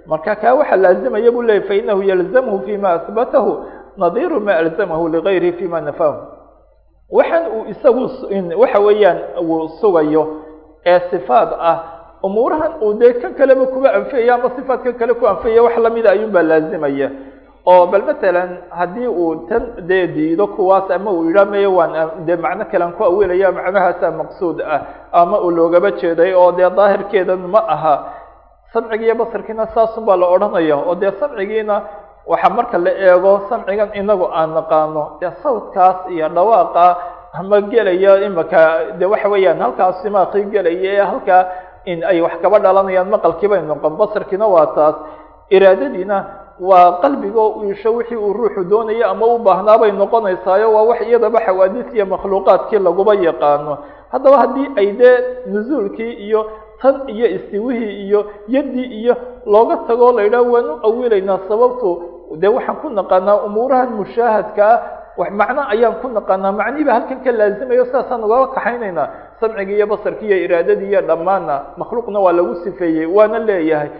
[0.07, 3.53] marka kaa waxaa laazimaya buu leeyay fainahu yalzamhu fima ahbatahu
[3.99, 6.15] nadiiru ma alzamahu ligayrihi fima nafahu
[7.11, 8.03] waxaan uu isagu
[8.63, 10.23] waxa weeyaan uu sugayo
[10.87, 11.77] ee sifaad ah
[12.23, 16.33] umuurahan uu dee kan kaleba kuba anfiyaya ama sifaadka kale ku anfiyaya wax lamida ayuun
[16.33, 17.11] baa laazimaya.
[17.67, 21.93] Oo bal matalan haddii uu tan dee diido kuwaas ama uu yidhaa maya waan
[22.27, 24.81] dee macno kalean ku awilaya macnahaasa maqsuud ah
[25.13, 27.95] ama uu loogaba jeeday oo dee daahirkeedan ma aha.
[28.73, 31.77] Samcigi iyo basarkiina saasun baa la odhanaya oo dee samcigiina
[32.27, 36.87] waxaa marka la eego samcigan inagu aan naqaano dee sawdkaas iyo dhawaaqa
[37.39, 38.61] ama gelaya imaka
[38.99, 41.43] de waxa weeyaan halkaas simaaqii gelaya ee halkaa
[41.85, 44.97] in ay wax kaba dhalanayaan maqalkii bay noqon basarkiina waa taas.
[45.51, 46.25] Iraadadiina
[46.61, 51.41] waa qalbigoo iisho wixii uu ruuxu doonayo ama u baahnaa bay noqonaysaayo waa wax iyadaba
[51.47, 53.79] xawaadis iyo makhluuqaadkii laguba yaqaano.
[54.13, 55.17] Haddaba haddii ay dee
[55.53, 56.41] nuzuulkii iyo
[56.81, 59.15] tan iyo istiwihii iyo yaddii iyo
[59.47, 64.75] looga tagoo la waan u awilaynaa sababtu dee waxaan ku naqaanaa umuurahan mushaahadkaa
[65.41, 66.53] macno ayaan ku naqaanaa.
[66.61, 69.07] Macnihii ba halkan ka laazimayo sidaasaan ugaba kaxaynaynaa.
[69.41, 73.91] Samcigii iyo basarkii iyo iraadadii iyo dhammaanna makhluuqna waa lagu sifeeyey waana leeyahay.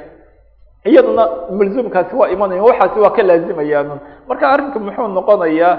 [0.85, 1.25] Iyaduna
[1.59, 3.89] malzuumkaasi waa imanaya waxaasi waa ka laazimayaan
[4.29, 5.75] marka arrinka muxuu noqonayaa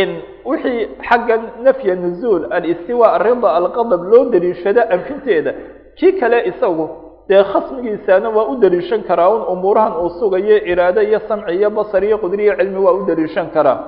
[0.00, 0.10] in
[0.44, 5.52] wixii xagga nafya nuzuul alistiwa arida alqadab loo daliishado anfinteeda
[5.98, 6.84] kii kale isagu
[7.28, 12.04] dee khasmigiisana waa u daliishan karaa un umuurahan uu sugayo iraado iyo samci iyo basar
[12.04, 13.78] iyo qudri iyo cilmi waa u daliishan karaa.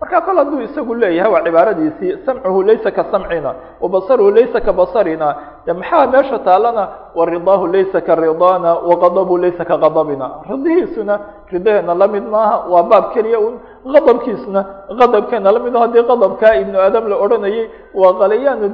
[0.00, 5.28] Marka kol hadduu isagu leeyahay waa cibaaradiisii samcuhu laysa ka samcina wabasaruhu laysa ka basarina
[5.66, 10.26] de maxaa meesha taalana waridaahu laysa ka ridaana waqadabu laysa ka qadabina.
[10.50, 11.14] Ridihiisuna
[11.52, 13.54] ridaheena la mid maaha waa baab keliya un.
[13.84, 14.60] Qadabkiisuna
[15.00, 18.66] qadabkeena la mid maha haddii qadabkaa ibnu aadam la odhanayay waa qalayaanu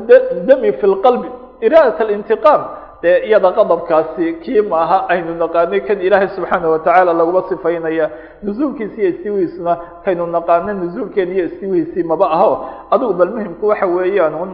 [0.47, 1.29] dami fi lqalbi
[1.67, 2.61] iraadat alintiqaam
[3.07, 8.07] dee iyada qadabkaasi kii maaha aynu naqaanay kan ilaahay subxaana watacaala laguma sifaynaya
[8.47, 9.73] nuzuulkiisi iyo istiwihiisuna
[10.05, 12.53] kaynu naqaano nuzuulkeena iyo istiwihiisii maba aho.
[12.91, 14.51] Adigu bal muhimku waxa weeyaan un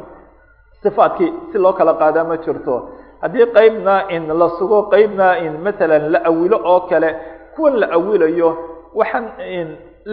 [0.83, 2.75] sifaadkii si loo kala qaadaa ma jirto.
[3.23, 7.11] Haddii qeybna in la sugo qeybna in matalan la awilo oo kale
[7.57, 8.49] kuwan la awilayo
[9.01, 9.27] waxaan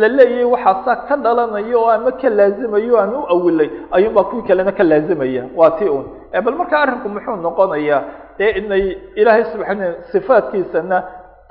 [0.02, 4.72] la leeyahay waxaasaa ka dhalanayo oo ama ka laazimayo aan u awilay ayuunbaa kuwii kalena
[4.72, 6.06] ka laazimaya waa ti un.
[6.46, 8.02] Bal marka arrinku muxuu noqonayaa
[8.40, 8.84] dee inay
[9.20, 10.98] ilaahay subxaana sifaadkiisana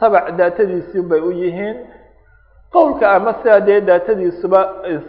[0.01, 1.77] tabac daatadiisii bay u yihiin.
[2.73, 4.61] Qowlka ama sidaa dee daatadiisuba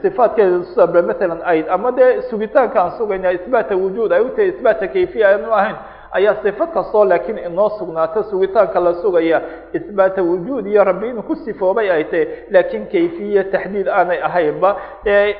[0.01, 5.25] sifaadkeeda matalan ayd ama dee sugitaanka aan sugayna isbaata wujuud ay u tahay isbaata kayfiya
[5.29, 5.75] aanu ahayn
[6.17, 9.41] ayaa sifo kastoo laakiin inoo sugnaato sugitaanka la sugaya.
[9.73, 14.69] Isbaata wujuud iyo rabbi inuu ku sifoobay ay tahay laakiin kayfiya taxdiid aanay ahaynba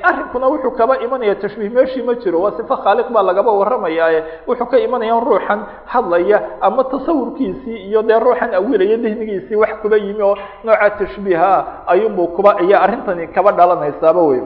[0.10, 4.24] arrinkuna wuxuu kaba imanaya tashbiih meeshii ma jiro waa sifo khaaliq baa lagaba warramayaaye.
[4.48, 10.22] Wuxuu ka imanaya ruuxan hadlaya ama tasawurkiisii iyo dee ruuxan awilaya dihnigiisii wax kuba yimi
[10.22, 11.52] oo nooca tashbiiha
[11.88, 14.42] ayuunbuu kuba iyo arrintani kaba dhalanaysaaba wey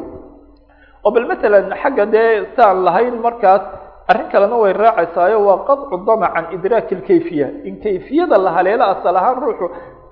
[1.06, 3.62] oo bal matalan xagga dee saan lahayn markaas
[4.12, 9.16] arrin kalena way raacaysaayo waa qadcu dama can idraaki lkayfiya in kayfiyada la haleelo asal
[9.16, 9.68] ahaan ruuxu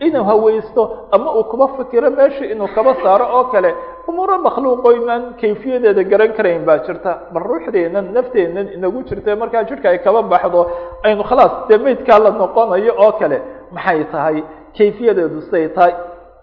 [0.06, 3.72] inuu hawaysto ama uu kuba fikiro meesha inuu kaba saaro oo kale
[4.08, 7.12] umuuro makhluuqo inaan kayfiyadeeda garan karayn baa jirta.
[7.34, 10.62] Bal ruuxdeennan nafteennan inagu jirta markaa jidhka ay kaba baxdo
[11.08, 13.38] aynu khalaas dee meydkaa la noqonayo oo kale.
[13.76, 14.38] Maxay tahay?
[14.78, 15.94] Kayfiyadeedu siday tahay.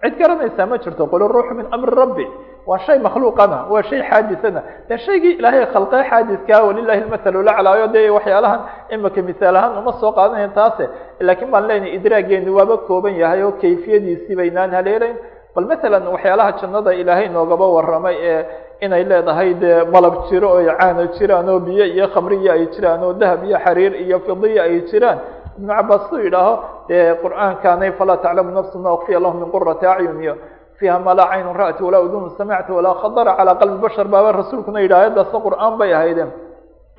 [0.03, 2.27] Cid garanaysaa ma jirto qul ruuxu min amri rabbi
[2.69, 8.11] waa shay makhluuqana waa shay xaadisana dee shaygii ilaahay khalqee xaadiskaa walilahi lmathalu laclaayo dee
[8.17, 8.61] waxyaalahan
[8.95, 10.85] imika misaal ahaan uma soo qaadanayn taase.
[11.27, 15.17] Laakiin baan leenahay idraageeni waaba kooban yahay oo kayfiyadiisii baynaan haleelayn.
[15.55, 18.41] Bal matalan waxyaalaha jannada ilaahay noogaba warramay ee
[18.85, 23.13] inay leedahay dee malab jiro oo caano jiraan oo biyo iyo khamriya ay jiraan oo
[23.21, 25.19] dahab iyo xariir iyo fidiya ay jiraan.
[25.59, 26.55] Ibnu cabaas suu yidhaaho
[26.89, 30.35] dee qur'aankaanay falaa taclamu nafsu ma ukfiya lahu min qurati acyun iyo
[30.79, 34.79] fiiha ma laa caynun ra'ti walaa udunun samicta walaa khadara calaa qalbi bashar baaba rasuulkuna
[34.85, 36.31] yidhah ayaddaasna qur'aan bay ahaydeen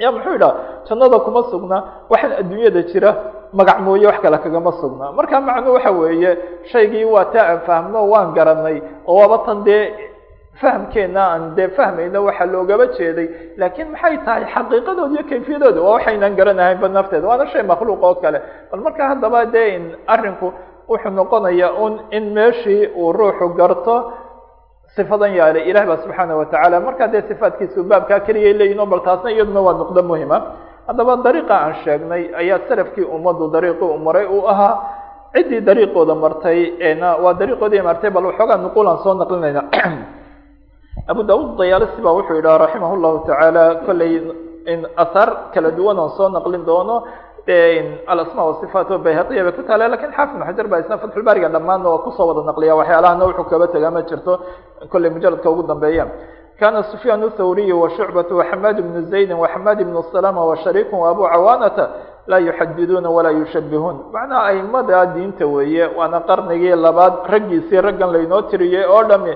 [0.03, 0.53] ya muxuu yidhaha
[0.87, 1.77] jannada kuma sugna
[2.11, 3.11] waxaan adduunyada jira
[3.57, 5.05] magac mooye wax kale kagama sugna.
[5.17, 6.31] Marka macnu waxa weeye
[6.71, 8.77] shaygii waa taa aan fahmno waan garanay
[9.09, 9.83] oo waaba dee
[10.61, 13.27] fahamkeena aan dee fahmayno waxaa loogaba jeeday.
[13.59, 15.79] Laakiin maxay tahay xaqiiqadooda iyo kayfiyadooda?
[15.85, 18.39] Waa waxaynan garanahaynba nafteeda waana shay makhluuq oo kale.
[18.71, 20.47] Bal marka haddaba dee arrinku
[20.89, 23.95] wuxuu noqonaya un in meeshii uu ruuxu garto
[24.95, 29.61] sifadan yaale ilahi ba subxaana watacaala markaa dee sifaatkiisu baabkaa keliya leeyihiin bal taasna iyaduna
[29.61, 30.37] waa nuqdo muhima.
[30.87, 34.73] Haddaba dariiqa aan sheegnay ayaa salafkii ummaddu dariiqii u maray uu ahaa
[35.33, 36.59] ciddii dariiqooda martay
[36.99, 39.61] na waa dariiqoodii martay bal waxoogaa nuquulaan soo naqlinayna.
[41.11, 44.13] Abu daud dayaalisi ba wuxuu yidhaha raximah llahu tacaala kollay
[44.65, 47.05] in ahaar kala duwan oon soo naqlin doono
[48.07, 52.03] alasma wasifaat bayhaqiya bay ku taale laakiin xaafid ibn xajar baa isna fatxulbaariga dhammaanna waa
[52.05, 54.33] ku soo wada naqliya waxyaalahana wuxuu kaba tegaa ma jirto.
[54.91, 56.05] Kollay mujaladka ugu dambeeya.
[56.59, 61.85] Kana sufyaan thawriy washucbat waxamaad bnu zaydi waxamaad ibnu salama washariik waabu cawaanata
[62.27, 68.85] laa yuxadiduuna walaa yushabihuun macnaha aimada diinta weeye waana qarnigii labaad raggiisii raggan laynoo tiriyey
[68.85, 69.33] oo dhami.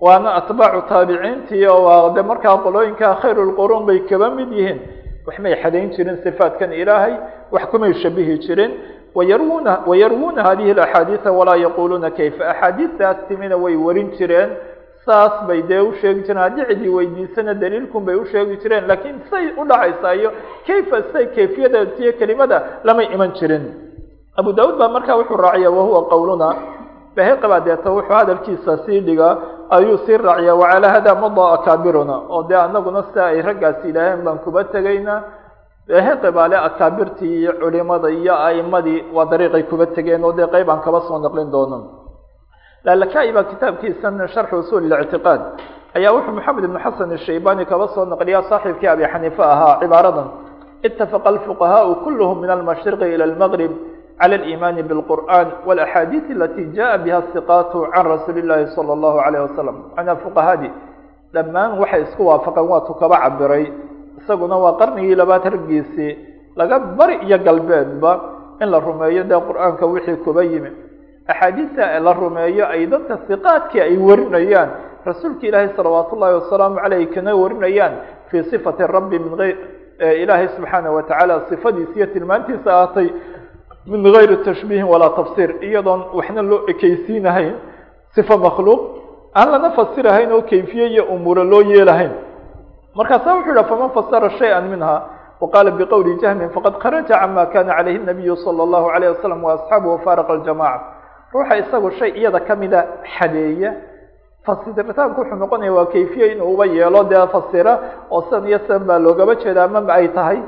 [0.00, 4.78] Waana atbaacu taabiciintii oo waa de markaa qolooyinka khayr lquruun bay kaba mid yihiin
[5.26, 7.14] wax may xadayn jirin sifaatkan ilaahay
[7.52, 8.72] wax kumay shabihi jirin.
[9.14, 12.44] Wayarwuna wayarwuna hadihi axaadiisa walaa yaquluuna kayfa.
[12.52, 14.50] Axaadiistaas timina way warin jireen.
[15.06, 16.38] Saas bay dee usheegi jireen.
[16.44, 18.84] Haddii cidii weydiisana daliilkun bay usheegi jireen.
[18.88, 20.30] Laakiin say u dhacaysaa iyo
[20.66, 23.64] kayfa say kayfiyada tiyo kelimada lamay iman jirin?
[24.36, 26.48] Abu daud baa markaa wuxuu raaciya wahuwa qowluna
[27.16, 29.36] baheqi baa deeta wuxuu hadalkiisa sii dhigaa
[29.70, 34.38] ayuu sii raaciya wacalaa hada mada akaabiruna oo dee anaguna sida ay raggaas yidhaaheen baan
[34.44, 35.14] kuba tegayna
[35.88, 40.80] baheqi baa akaabirtii iyo culimada iyo aimadii waa dariiqay kuba tegeen oo dee qeyb aan
[40.86, 41.78] kaba soo naqlin doono.
[42.84, 45.40] Lalakaai baa kitaabkiisan sharxu usul ictiqaad.
[45.96, 50.28] Ayaa wuxuu maxamed ibn xasan ishaybani kaba soo naqliya saaxiibkii abi xaniife ahaa cibaaradan.
[50.86, 53.72] Itafaqa alfuqahaau kulluhum min almashriqi ila almaqrib
[54.21, 59.75] clى اliimani bاlqur'an wاlaxaadiiث alati jaءa biha siqaatu can rasuuli اllahi salى اllahu alayh wasalam
[59.97, 60.71] manaa fuqahadii
[61.35, 63.65] dhammaan waxay isku waafaqeen waatuu kaba cabiray
[64.19, 66.11] isaguna waa qarnigii labaad raggiisii
[66.59, 68.11] laga bari iyo galbeedba
[68.61, 70.71] in la rumeeyo dee qur'aanka wixii kuba yimi
[71.31, 74.69] axaadiista la rumeeyo ay dadka siqaadkii ay warinayaan
[75.07, 77.93] rasuulka ilaahi salawaat ullahi wasalaamu aleyh kana warinayaan
[78.29, 79.31] fii sifati rabbi min
[80.23, 83.07] ilaahay subxaana wa tacaala sifadiisa iyo tilmaantiisa ahatay
[83.85, 87.53] min gayri tashbiihin walaa tafsir iyadoon waxna loo ekeysiinahayn
[88.15, 88.81] sifa makhluuq
[89.39, 92.11] aan lana fasirahayn oo kayfiye iyo umuura loo yeelahayn
[92.95, 94.95] markaasa wuxuu yidhaha faman fasara shayئa minha
[95.41, 100.33] waqaala biqowli jahmin faqad kharaja cama kana calayhi الnabiyu salى اllahu alayh wasalam waasxaabuhu faaraqa
[100.33, 100.79] aljamaca
[101.33, 102.79] ruuxa isagu shay iyada kamida
[103.17, 103.71] xadeeya
[104.45, 107.73] fasiritaanku wuxuu noqonaya waa kayfiye inuu uba yeelo dee fasira
[108.11, 110.39] oo sidan iyo sidan baa loogaba jeeda ama ay tahay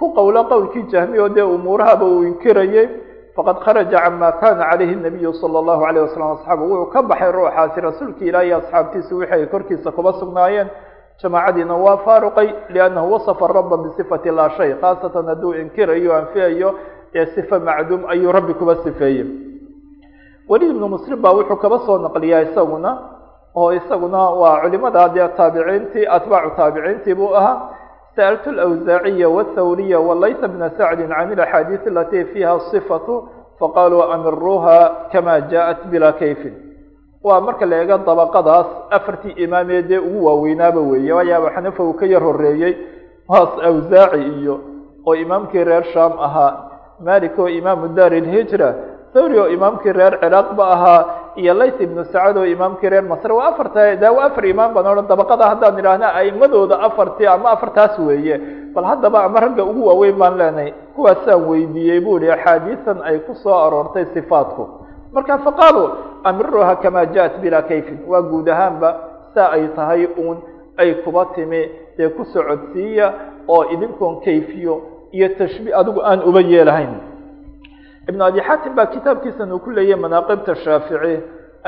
[0.00, 2.86] ku qowlo qowlkii jahmi oo dee umuurahaba uu inkirayey
[3.36, 7.78] faqad kharaja camaa kaana calayhi nabiyu sala allahu alayh wasalam asxaabu wuxuu ka baxay ruuxaasi
[7.88, 10.68] rasuulkii ilaah iyo asxaabtiisu wixii ay korkiisa kuba sugnaayeen.
[11.22, 16.68] Jamaacadiina waa faaruqay liannahu wasafa raba bisifati laa shay khaasatan hadduu inkirayo anfiayo
[17.14, 19.26] ee sife macduum ayuu rabbi kuba sifeeyey.
[20.50, 22.90] Weliid ibnu muslim baa wuxuu kaba soo naqliyaa isaguna
[23.60, 27.56] oo isaguna waa culimada dee taabiciintii atbaacu taabiciintii buu ahaa.
[28.15, 33.07] sألت الأwزاaعية والthwrية وlayث بن سعد عن الأحاadيث التي فيha الصفة
[33.59, 34.79] faqالوا أmiruuha
[35.13, 36.51] كma جاءت بلا kayfi
[37.23, 41.93] waa marka la eego dabqadaas afartii imaamee dee ugu waaweynaaba weeye waayo abu xanifa uu
[41.93, 42.73] ka yar horeeyey
[43.27, 44.59] waas awsaaci iyo
[45.07, 46.53] oo imaamkii reer sham ahaa
[47.03, 48.69] malik oo imaamu dar الhijrة
[49.14, 51.00] thawri oo imaamkii reer ciraaq ba ahaa
[51.36, 54.86] iyo lays ibnu sacad oo imaamkii reer masr waa afarta da waa afar imaam baan
[54.86, 58.36] odhan dabaqada haddaan idhaahna aimadooda afartii ama afartaas weeye.
[58.74, 63.34] Bal haddaba ama ragga ugu waaweyn baan leenahay kuwaasaan weydiiyey buu ihi axaadiisan ay ku
[63.34, 64.68] soo aroortay sifaatku.
[65.12, 65.88] Marka faqaaluu
[66.24, 67.98] amiruha kamaa jaءat bilaa kayfin.
[68.06, 68.90] Waa guud ahaanba
[69.34, 70.38] saa ay tahay uun
[70.78, 71.62] ay kuba timi
[71.98, 73.06] dee ku socodsiiya
[73.48, 74.74] oo idinkuon kayfiyo
[75.12, 76.94] iyo tashbi adigu aan uba yeelahayn
[78.10, 81.14] ibn abi xatim baa kitaabkiisan uu ku leeyahy manaaqibta shaafici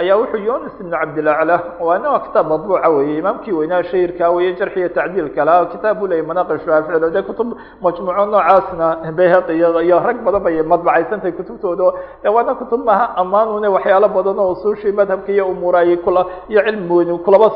[0.01, 5.45] ayaa wuxuu yunis ibn cabdilacla waa kitaab madbuuca weeye imaamkii weynaa shahirkaa weye jarxiya tacdiilka
[5.49, 7.11] laha kitaab buu leeyay manaaqib shaafici.
[7.17, 7.49] De kutub
[7.85, 8.87] majmuuco noocaasna
[9.19, 11.87] bayhaqi iyo rag badan bay madbacaysantahay kutubtooda.
[12.35, 16.89] Waana kutub maha ammaanune waxyaalo badan oo usuushii madhabka iyo umuura ay kula iyo cilmi
[16.97, 17.49] weyn kulaba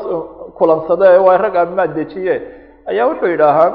[0.57, 2.35] kulansada waa rag amaad dejiye
[2.89, 3.71] ayaa wuxuu yidhaahaa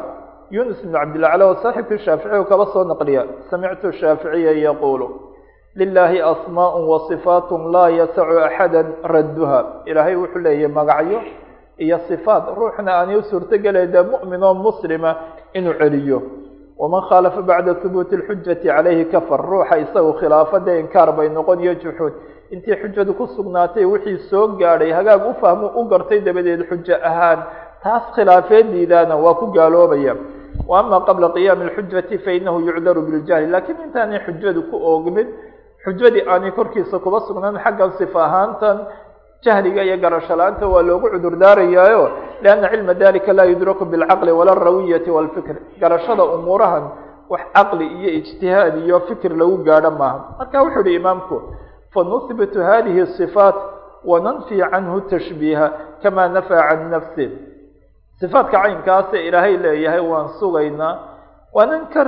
[0.55, 5.07] yunus ibn cabdillah cala o saaxibkii shaaficigu kaba soo naqliya samictu shaaficiya yaquulu
[5.81, 8.81] lilaahi asmaau wa sifaatun laa yasacu axada
[9.15, 9.59] radduha
[9.91, 11.21] ilaahay wuxuu leeyahy magacyo
[11.85, 15.11] iyo sifaat ruuxna aanay u suurtogelayn dee mu'min oo muslima
[15.59, 16.19] inuu celiyo
[16.81, 22.13] waman khaalafa bacda thubuuti lxujati calayhi kafar ruuxa isagu khilaafada inkaar bay noqon iyo juxuud
[22.55, 27.39] intii xujadu ku sugnaatay wixii soo gaadhay hagaag u fahmo u gartay dabadeed xuja ahaan
[27.83, 30.15] taas khilaafeediidaana waa ku gaaloobaya
[30.81, 35.29] ama qabla qiyaami اlxujati fainahu yucdaru biljahli lakiin intaanay xujadu ku oogmin
[35.85, 38.77] xujadii aanay korkiisa kuba sugnaan xaggan sifa ahaantan
[39.45, 42.05] jahliga iyo garasho la'aanta waa loogu cudur daarayaayo
[42.43, 46.85] lianna cilma dalika laa yudraku bilcaqli wala alrawiyati walfikr garashada umuurahan
[47.33, 51.37] wax caqli iyo ijtihaad iyo fikr lagu gaadho maaha marka wuxuu ihi imaamku
[51.95, 53.57] fanuhbitu hadihi صifaat
[54.11, 55.67] wananfi canhu tashbiiha
[56.03, 57.25] kama nafaa can nafsi
[58.23, 60.95] صifaatka caynkaase ilaahay leeyahay waan sugaynaa.
[61.57, 62.03] Waanan ka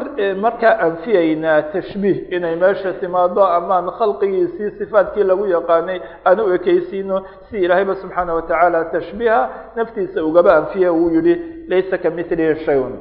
[0.44, 5.98] markaa anfiyaynaa tashbiih inay meesha timaado amaan khalqigiisii sifaadkii lagu yaqaanay
[6.28, 7.16] aan u ekeysiino
[7.50, 9.40] si ilaahayba subxaana watacaala tashbiiha
[9.76, 11.34] naftiisa ugaba anfiya uu yihi
[11.70, 12.94] laysa kamilihi shayun.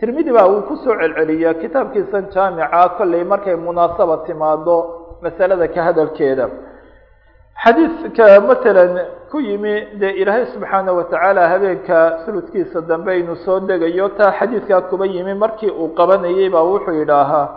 [0.00, 4.76] Tirmidi baa uu ku soo celceliyaa kitaabkiisan jaamica kollay markay munaasaba timaado
[5.24, 6.46] masalada ka hadalkeeda
[7.60, 8.98] xadiidka matalan
[9.30, 15.06] ku yimi dee ilaahay subxaana watacaala habeenka suludkiisa dambe aynu soo degayo taa xadiidkaa kuba
[15.06, 17.48] yimi markii uu qabanayay baa wuxuu yidhaahaa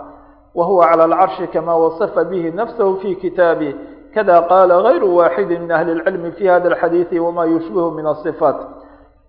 [0.56, 3.76] wa huwa cala alcarshi kama wasafa bihi nafsahu fi kitaabi
[4.14, 8.56] kada qaala gayru waaxidi min ahli اlcilmi fi hada alxadiidi wama yushbihu min asifaat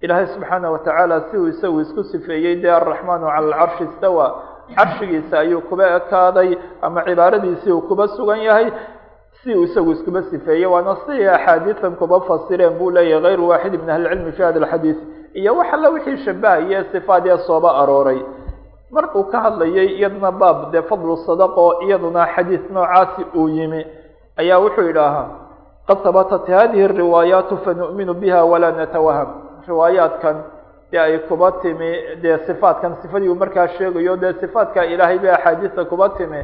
[0.00, 4.26] ilaahay subxaana watacaala si uu isagu isku sifeeyey dee araxmaanu cala alcarshi istawa
[4.76, 6.50] carshigiisa ayuu kuba ekaaday
[6.83, 8.66] ama cibaaradiisii uu kuba sugan yahay
[9.46, 13.22] si uu isagu iskuba sifeeyey waana si axaadiisan kuba fasireen buu leeyahay.
[13.22, 14.96] Gayru waaxidi min ahli cilmi fi hada alxadiid
[15.35, 18.20] iyo wax alla wixii shabahaye sifaad ee sooba arooray.
[18.90, 23.87] Markuu ka hadlayay iyaduna baab dee fadlu sadaqo iyaduna xadiid noocaasi uu yimi.
[24.37, 25.26] Ayaa wuxuu yidhaahaa
[25.88, 29.28] qad habatat hadihi riwaayaatu fanu'minu biha walaa natawaham.
[29.68, 30.37] Riwaayaadkan
[30.92, 31.90] dee ay kuba timi
[32.22, 36.40] dee sifaadkan sifadii uu markaa sheegayo dee sifaadka ilaahay bay axaadiista kuba timi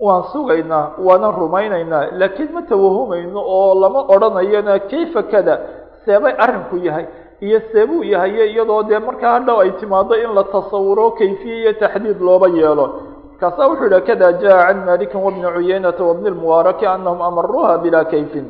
[0.00, 5.54] waan sugaynaa waana rumaynaynaa laakiin ma tawahumayno oo lama odhanayona kayfa kada
[6.04, 7.06] seebay arrinku yahay
[7.40, 12.20] iyo seebuu yahaye iyadoo dee markaa hadhow ay timaado in la tasawuro kayfiye iyo taxdiid
[12.20, 12.86] looba yeelo.
[13.32, 18.46] Markaasaa wuxuu yihi kada jaa can malikin wabni cuyeynata wabni lmubaaraki anahum amaruuha bilaa kayfin.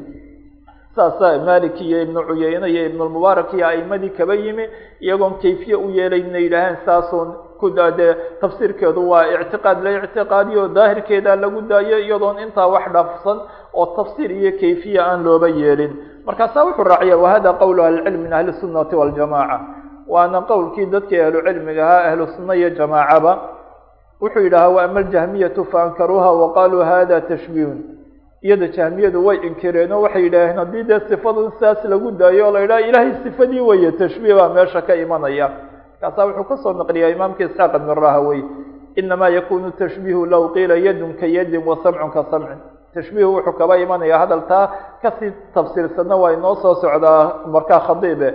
[0.97, 4.65] Saasaa malik iyo ibnu cuyeyne iyo ibnulmubaarak iyo aimadii kaba yimi
[5.01, 7.29] iyagoon kayfiye u yeelayna yidhaaheen saasoon
[7.99, 13.39] dee tafsiirkeedu waa ictiqaad la ictiqaadiyo daahirkeeda lagu daayo iyadoon intaa wax dhaafsan
[13.75, 15.93] oo tafsiir iyo kayfiya aan looba yeelin.
[16.27, 19.61] Markaasaa wuxuu raaciya wahada qowlu ahlicilm min ahli sunnati waljamaca
[20.09, 23.33] waana qowlkii dadkii ahlu cilmiga ahaa ahlu sunna iyo jamaacaba.
[24.21, 27.79] Wuxuu yidhahaa waama aljahmiyatu faankaruuha waqaaluu hada tashbiihun
[28.43, 32.81] iyada jahmiyadu way inkireenoo waxay yidhaaheen haddii dee sifadu sidaas lagu daayo o la yidhaha
[32.81, 35.51] ilaahay sifadii weeye tashbiih baa meesha ka imanaya
[36.03, 38.41] markaasaa wuxuu ka soo naqliyaa imaamka isxaaq ibn rahawey
[38.97, 42.59] inamaa yakunu tashbiihu low qiila yadun ka yadin wa samcun ka samcin.
[42.95, 44.65] Tashbiihu wuxuu kaba imanaya hadaltaa
[45.03, 48.29] ka sii tafsiirsanna waa inoo soo socdaa markaa khadiibe.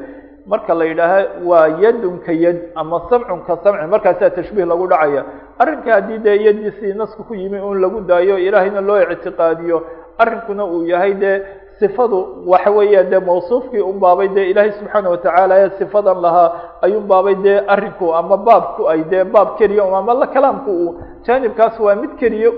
[0.45, 5.23] Marka la yidhaaha waa yadun ka yad ama samcun ka samcin markaasaa tashbiih lagu dhacaya.
[5.59, 9.77] Arrinka haddii dee yadiisii nasku ku yimi un lagu daayo ilaahayna loo ictiqaadiyo.
[10.17, 11.41] Arrinkuna uu yahay dee
[11.81, 12.19] sifadu
[12.51, 16.49] waxa weeyaan dee mawsuufkii un baabay dee ilaahay subxaana watacaala ee sifadan lahaa
[16.85, 20.91] ayuun baabay dee arrinku ama baabku ay dee baab keliya un ama kalaamku uu
[21.25, 22.51] jaanibkaas waa mid keliya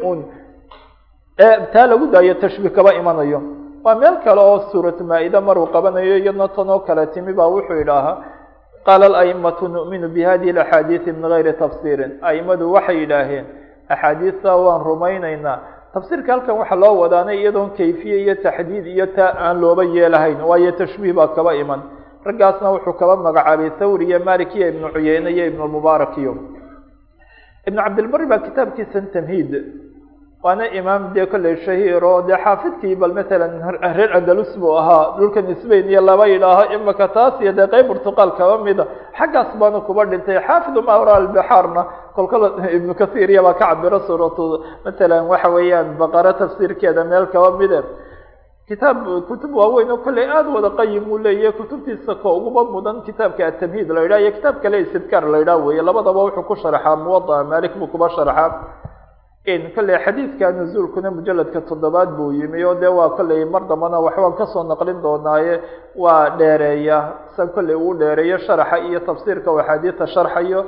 [1.45, 3.39] ee taa lagu daayo tashbiih kaba imanayo.
[3.83, 7.77] Waa meel kale oo suuratu maa-ida maruu qabanayo iyadna tan oo kale timi baa wuxuu
[7.81, 8.17] yidhaahaa
[8.85, 12.11] qaala alaimatu nu'minu bihadihi alaxaadiidi min gayri tafsiirin.
[12.29, 13.45] Aimadu waxay yidhaaheen
[13.93, 15.57] axaadiista waan rumaynaynaa
[15.93, 20.71] tafsiirka halkan waxaa loo wadaanay iyadoon kayfiye iyo taxdiid iyo taa aan looba yeelahayn waayo
[20.71, 21.81] tashbiih baa kaba iman.
[22.25, 26.33] Raggaasna wuxuu kaba magacaabay thawri iyo malik iyo ibnu cuyeyne iyo ibnulmubaarak iyo
[27.67, 29.51] ibnu cabdilbari baa kitaabkiisan tamhiid
[30.43, 33.53] waana imaam dee kolley shahiir oo dee xaafidkii bal matalan
[33.97, 38.31] reer andalus buu ahaa dhulkan sbain iyo laba yidhaaho imaka taas iyo dee qeyb burtuqaal
[38.39, 38.83] kaba mida
[39.19, 41.81] xaggaas baanu kuba dhintay xaafid mawra albixaarna
[42.15, 44.43] kolkala ibnu kathiir iyabaa ka cabiro suuratu
[44.85, 47.79] matalan waxa weeyaan baqaro tafsiirkeeda meel kaba mide
[48.69, 48.97] kitaab
[49.29, 53.89] kutub waaweyn oo kolley aada wada qayim uu leeyahy kutubtiisa ka uguba mudan kitaabka atamhiid
[53.95, 57.73] la yidhah iyo kitaab kale istidkaar la yidhah weeye labadaba wuxuu ku sharxaa muwada malik
[57.79, 58.49] buu kuba sharxaa
[59.75, 64.45] kolley xadiidka nuzuulkuna mujaladka toddobaad buu yimi oo dee waa kolley mar dambana waxbaan ka
[64.45, 65.59] soo naqlin doonaaye
[65.95, 66.99] waa dheereeya.
[67.35, 70.65] San kolley uu dheereeyo sharaxa iyo tafsiirka oo axaadiista sharxayo.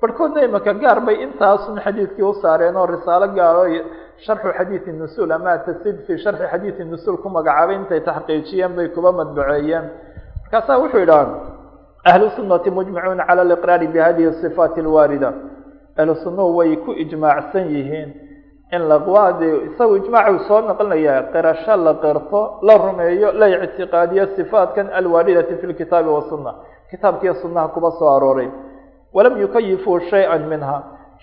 [0.00, 3.64] Barhkoodna imaka gaar bay intaasun xadiidkii u saareen oo risaalo gaaro
[4.24, 9.10] sharxu xadiidi nusuul ama atasid fi sharxi xadiidi nusuul ku magacaabay intay taxqiijiyeen bay kuba
[9.12, 9.84] madbaceeyeen
[10.42, 11.26] markaasaa wuxuu yidhaha
[12.10, 15.32] ahlu sunati mujmacuuna cala aliqraari bihadihi sifaati alwaarida
[15.98, 18.10] ahlu sunnuhu way ku ijmaacsan yihiin
[18.76, 24.86] in laqwaade isagu ijmaaca uu soo noqonaya qirasho la qirto la rumeeyo la ictiqaadiyo sifaatkan
[24.98, 26.52] alwaaridati fi lkitaabi wasunna
[26.90, 28.48] kitaabkiiyo sunnaha kuba soo arooray.
[29.14, 30.76] Walam yukayifuu shay-an minha.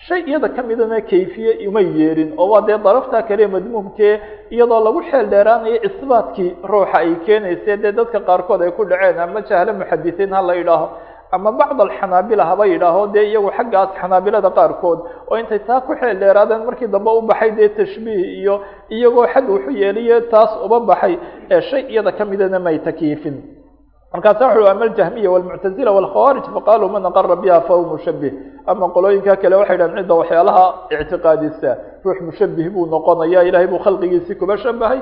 [0.06, 4.20] Shay iyada ka midana kayfiye umay yeelin oo waa dee daraftaa kale madmuumkee
[4.50, 9.40] iyadoo lagu xeel dheeraanayo isbaatkii ruuxa ay keenayse dee dadka qaarkood ay ku dhaceen ama
[9.48, 10.86] jahlo muxadisiin ha la yidhaaho
[11.32, 14.98] ama bacd alxanaabila haba yidhaaho dee iyagu xaggaas xanaabilada qaarkood
[15.30, 18.54] oo intay taa ku xeel dheeraadeen markii dambe u baxay dee tashbiih iyo
[18.96, 21.14] iyagoo xad wuxu yeeliye taas uba baxay
[21.50, 23.36] ee shay iyada ka midana may takyiifin
[24.12, 28.32] markaasa wuxu ama aljahmiya walmuctazila walkhawaarij faqaaluu man aqara biha fahuwa mushabih
[28.66, 30.64] ama qolooyinka kale waxay dhahan cidda waxyaalaha
[30.94, 31.70] ictiqaadisa
[32.04, 35.00] ruux mushabih buu noqonaya ilahay buu khalqigiisii kuba shabahay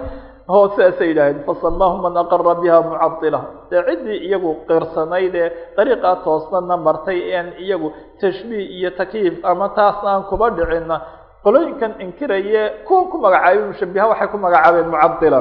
[0.51, 3.40] ho sidaasay yidhaaheen fasamaahu man aqara biha mucadila
[3.70, 7.88] dee ciddii iyagu qirsanayd ee dariiqaa toosnana martay en iyagu
[8.20, 10.97] tashbiih iyo takyiif ama taas aan kuba dhicina
[11.45, 15.40] qolooyinkan inkiraye kuwan ku magacaabay mushabiha waxay ku magacaabeen mucadila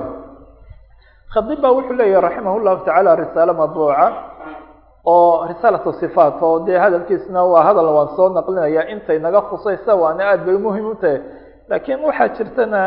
[1.33, 4.05] khadib baa wuxuu leeyahi raximah llahu tacaala risaalo madbuuca
[5.13, 10.23] oo risaalatu sifaat oo dee hadalkiisna waa hadal waan soo naqlinaya intay naga khusaysa waana
[10.29, 11.19] aada bay muhiim u tahay.
[11.69, 12.81] Laakiin waxaa jirtana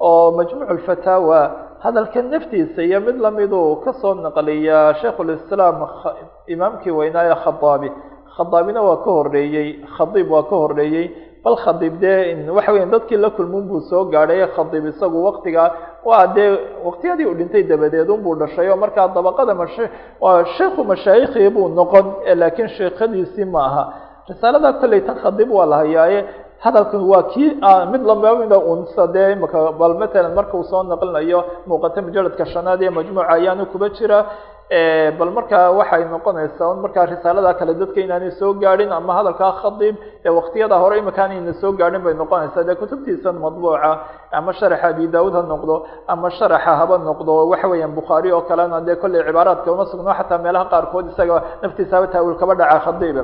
[0.00, 1.40] oo majmuuc lfataawa
[1.84, 5.76] hadalka naftiisa iyo mid lamiduu ka soo naqliya shaikh lislaam
[6.54, 7.88] imaamkii weynaaye khadaabi
[8.36, 11.06] khadaabina waa ka horeeyey khadiib waa ka horeeyey
[11.44, 15.70] bal khadiib dee waxa weya dadkii la kulmun buu soo gaadhay khadiib isagu waktigaa
[16.04, 16.50] waa dee
[16.84, 19.78] waktiyadii uu dhintay dabadeed unbuu dhashay oo markaa dabaqada mash
[20.20, 22.06] waa sheikhu mashaayikhi buu noqon
[22.40, 23.84] laakiin sheekhadiisii ma aha.
[24.28, 26.18] Risaalada kolley tan khadiib waa la hayaaye
[26.64, 27.50] hadalkan waa kii
[27.92, 32.90] mid lamamida unsa dee imaka bal matalan marka uu soo naqlinayo muuqata mujaladka shanaad ee
[32.90, 34.18] majmuuca ayaanu kuba jira.
[35.18, 39.94] Bal markaa waxay noqonaysaa un markaa risaalada kale dadka inaanay soo gaadhin ama hadalkaa khadiib
[40.26, 42.62] ee waktiyada hore imika aanayna soo gaadhin bay noqonaysaa.
[42.68, 43.90] Dee kutubtiisa madbuuca
[44.38, 45.74] ama sharaxa abi daawud ha noqdo
[46.12, 50.38] ama sharaxa haba noqdo waxa weeyaan bukhaari oo kalena dee kolley cibaaraadka uma sugno xataa
[50.44, 53.16] meelaha qaarkood isaga naftiisa haba taawil kaba dhaca khadiib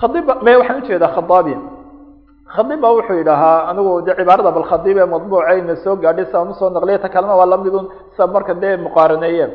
[0.00, 1.54] khadiib me waxaan u jeedaa khadaabi
[2.56, 6.70] khadiib ba wuxuu yidhahaa anigu de cibaarada bal ee madbuucayna soo gaadhay saan u soo
[6.70, 7.86] naqliya ta kalena waa lamidun
[8.16, 9.46] sa marka dee muqaaraneeye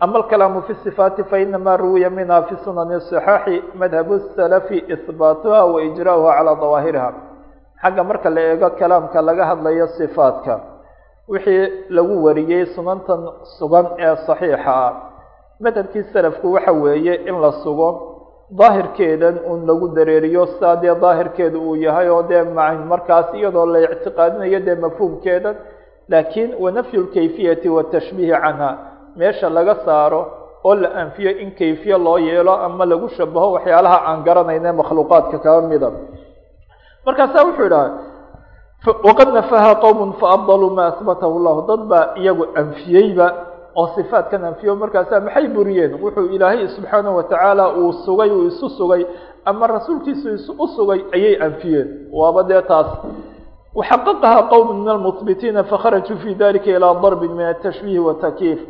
[0.00, 6.32] ama alkalaamu fi sifaati fainama ruwiya minha fi sunani صaxaaxi madhab salafi ihbaatuha wa ijra'uha
[6.36, 7.10] calaa dawaahiriha.
[7.82, 10.60] Xagga marka la eego kalaamka laga hadlayo sifaatka
[11.28, 13.20] wixii lagu wariyey sunantan
[13.58, 14.92] sugan ee saxiixa ah
[15.60, 17.88] madhabkii salafku waxa weeye in la sugo
[18.50, 22.42] daahirkeedan un lagu dareeriyo sidaa dee daahirkeeda uu yahay oo dee
[22.92, 25.50] markaas iyadoo la ictiqaadinayo dee mafhuumkeeda
[26.08, 28.70] laakiin wanafyu lkayfiyati watashbiihi canha
[29.16, 30.20] meesha laga saaro
[30.64, 35.62] oo la anfiyo in kayfiye loo yeelo ama lagu shabaho waxyaalaha aan garanayne makhluuqaadka kaba
[35.68, 35.90] mida.
[37.06, 37.88] Markaasaa wuxuu idhaha
[39.08, 43.26] waqad nafaha qowm faafdaluu ma asbatahu llahu dad baa iyagu anfiyeyba
[43.78, 45.92] oo sifaatkan anfiyo markaasa maxay buriyeen?
[46.02, 49.02] Wuxuu ilaahay subxaanahu watacaala uu sugay uu isu sugay
[49.44, 51.88] ama rasuulkiisu isu u sugay ayay anfiyeen.
[52.18, 52.86] Waaba dee taas.
[53.78, 58.60] Waxaqaqaha qowm min almuhbitiina fakharajuu fi dalika ilaa darbin min atashbiihi watakyiif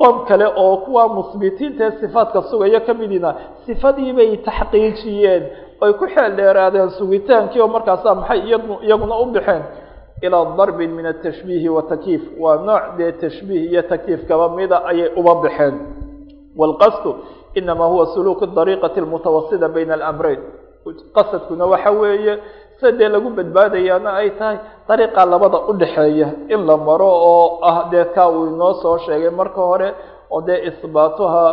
[0.00, 3.30] qoom kale oo kuwa muhbitiinta ee sifaatka sugaya ka midina
[3.66, 5.42] sifadii bay taxqiijiyeen
[5.84, 8.40] oy ku xeel dheeraadeen sugitaankii oo markaasa maxay
[8.86, 9.62] iyaguna u baxeen
[10.26, 15.34] ilaa darbin min atashbiihi watakyiif waa nooc dee tashbiih iyo takyiif kaba mida ayay uba
[15.44, 15.74] baxeen.
[16.60, 17.10] Wاlqasdu
[17.58, 20.40] inama huwa suluuku dariiqati اlmutawasida bayna alamreyn
[21.16, 22.34] qasadkuna waxa weeye
[22.78, 24.56] sida dee lagu badbaadayaana ay tahay?
[24.88, 29.60] Dariiqa labada udhaxeeya in la maro oo ah dee kaa uu inoo soo sheegay marka
[29.70, 29.88] hore
[30.34, 31.44] oo dee isbaatuha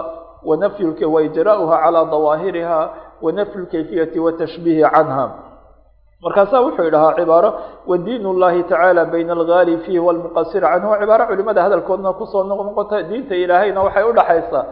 [0.49, 2.79] wanafyu waijra'uha calaa dawaahiriha
[3.21, 5.25] wanafyu lkayfiyati watashbiihi canha
[6.23, 7.49] markaasaa wuxuu idhahaa cibaaro.
[7.89, 10.89] Wadiin اllahi tacaala bayna algaali fiihi wاlmuqasir canhu.
[11.01, 12.95] Cibaaro culimada hadalkoodna ku soo noqnoqota.
[13.09, 14.63] Diinta ilaahayna waxay udhaxaysaa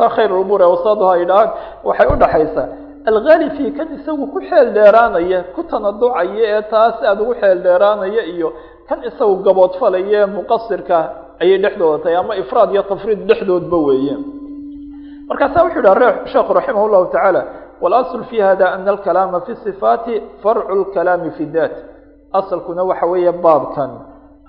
[0.00, 1.50] taa khayr umuur ee wasaduha ay dhahaan
[1.88, 2.66] waxay udhaxaysaa
[3.10, 8.22] algaali fiihi kan isagu ku xeel dheeraanaya ku tanaducaya ee taas aada ugu xeel dheeraanaya
[8.34, 8.48] iyo
[8.88, 10.98] kan isagu gaboodfalaya ee muqasirka
[11.42, 14.14] ayay dhexdooda tahay ama ifraad iyo tafriid dhexdoodba weeye
[15.28, 17.40] markaasaa wuxuu idhaha sheekhu raximah llahu tacaala
[17.83, 20.13] wاlأصl fi hada ana alkalaama fi صifaati
[20.43, 21.73] farcu اlkalaami fi dat
[22.39, 23.91] asalkuna waxa weeye baabkan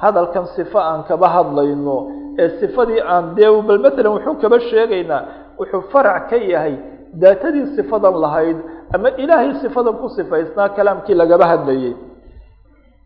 [0.02, 1.96] hadalkan صifo aan kaba hadlayno
[2.42, 5.22] ee sifadii aan dee bal matalan wuxuu kaba sheegaynaa
[5.58, 6.74] wuxuu farac ka yahay
[7.22, 8.56] daatadii sifadan lahayd
[8.94, 11.94] ama ilaahay sifadan ku sifaysnaa kalaamkii lagaba hadlayay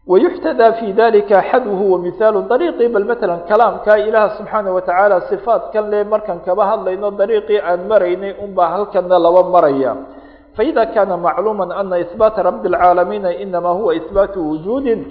[0.06, 6.38] wayuxtadaa fi dalika xadwhu wamihaalu dariiqii bal matalan kalaamka ilaah subxaana watacaala sifaatkan le markan
[6.46, 9.92] kaba hadlayno dariiqii aan maraynay unbaa halkana laba maraya
[10.59, 15.01] faida kana macluuma ana ihbaata rabi اlcaalamiina inama huwa ihbaatu wujuudin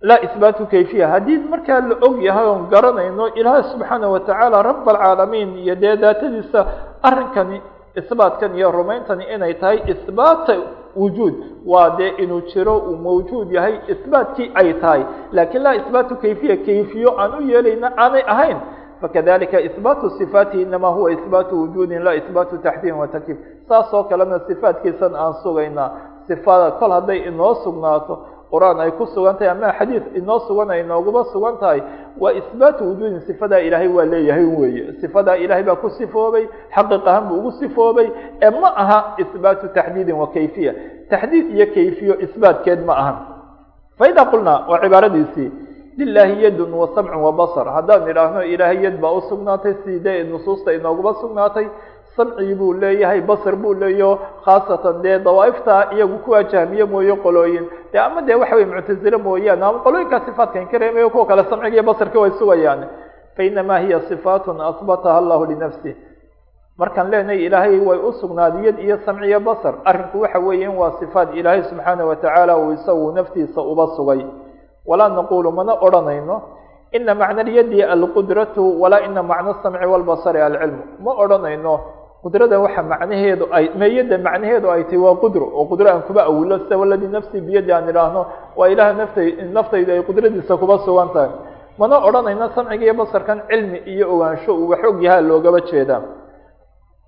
[0.00, 5.58] laa ihbaatu kayfiya haddii markaa la og yahay oon garanayno ilaah subxaana watacaala rab alcaalamiin
[5.58, 6.60] iyo dee daatadiisa
[7.02, 7.60] arrinkani
[8.00, 10.54] isbaatkan iyo rumayntani inay tahay isbaata
[10.96, 11.34] wujuud
[11.66, 17.10] waa dee inuu jiro uu mawjuud yahay isbaatkii ay tahay laakiin laa isbaatu kayfiya kayfiyo
[17.20, 18.56] aan u yeelayna aanay ahayn
[19.00, 23.38] fakadalika isbaatu sifaatihi inama huwa isbaatu wujuudin laa isbaatu taxdiin wa takyiif
[23.68, 25.90] saas kalena sifaatkiisan aan sugaynaa
[26.28, 28.14] sifada kol hadday inoo sugnaato
[28.52, 31.80] qur'aan ay ku sugan tahay ama xadiid inoo sugan ay inooguma sugan tahay
[32.20, 36.44] waa isbaatu wujuudin sifadaa ilaahay waa leeyahay weeye sifadaa ilaahay baa ku sifoobay
[36.74, 38.08] xaqiiq ahaan buu ugu sifoobay
[38.42, 40.72] ee ma aha isbaatu taxdiidin wa kayfiya
[41.10, 43.14] taxdiid iyo kayfiyo isbaatkeed ma aha
[43.98, 45.48] faida qulnaa waa cibaaradiisii
[45.98, 47.66] lilahi yadun wa samcun wa basar.
[47.76, 51.66] Haddaan idhaahno ilaahay yad baa usugnaatay sidee nusuusta inooguma sugnaatay.
[52.16, 57.64] Samcii buu leeyahay basar buu leeyaho khaasatan dee dawaaifta iyagu kuwaa jahmiye mooye qolooyin.
[57.92, 61.82] De ama dee waxa wey muctazile mooyaane ama qolooyinkaa sifaatkan kareemayo kuwa kale samciga iyo
[61.82, 62.80] basarka way sugayaan
[63.36, 65.94] fainamaa hiya sifaatun asbataha allahu linafsih
[66.78, 69.74] markaan leenahay ilaahay way usugnaaday yad iyo samciyo basar.
[69.84, 74.22] Arrinku waxa weeya waa sifaat ilaahay subxaana watacaala uu isagu naftiisa uba sugay
[74.90, 76.36] walaa naqulu mana odhanayno
[76.96, 81.74] ina macna lyadi alqudratu walaa ina macna asamci walbasari alcilmu ma odhanayno
[82.24, 86.56] qudrada waxa macnaheedu ay meeyada macnaheedu ay tahy waa qudro oo qudro aan kuba awilo
[86.64, 88.22] sida waladii nafsi biyadi aan idhaahno
[88.58, 91.30] waa ilaah naftay naftaydu ay qudradiisa kuba sugan tahay
[91.80, 96.02] mana odhanayno samciga basarkan cilmi iyo ogaansho uu wax yahaa loogaba jeedaa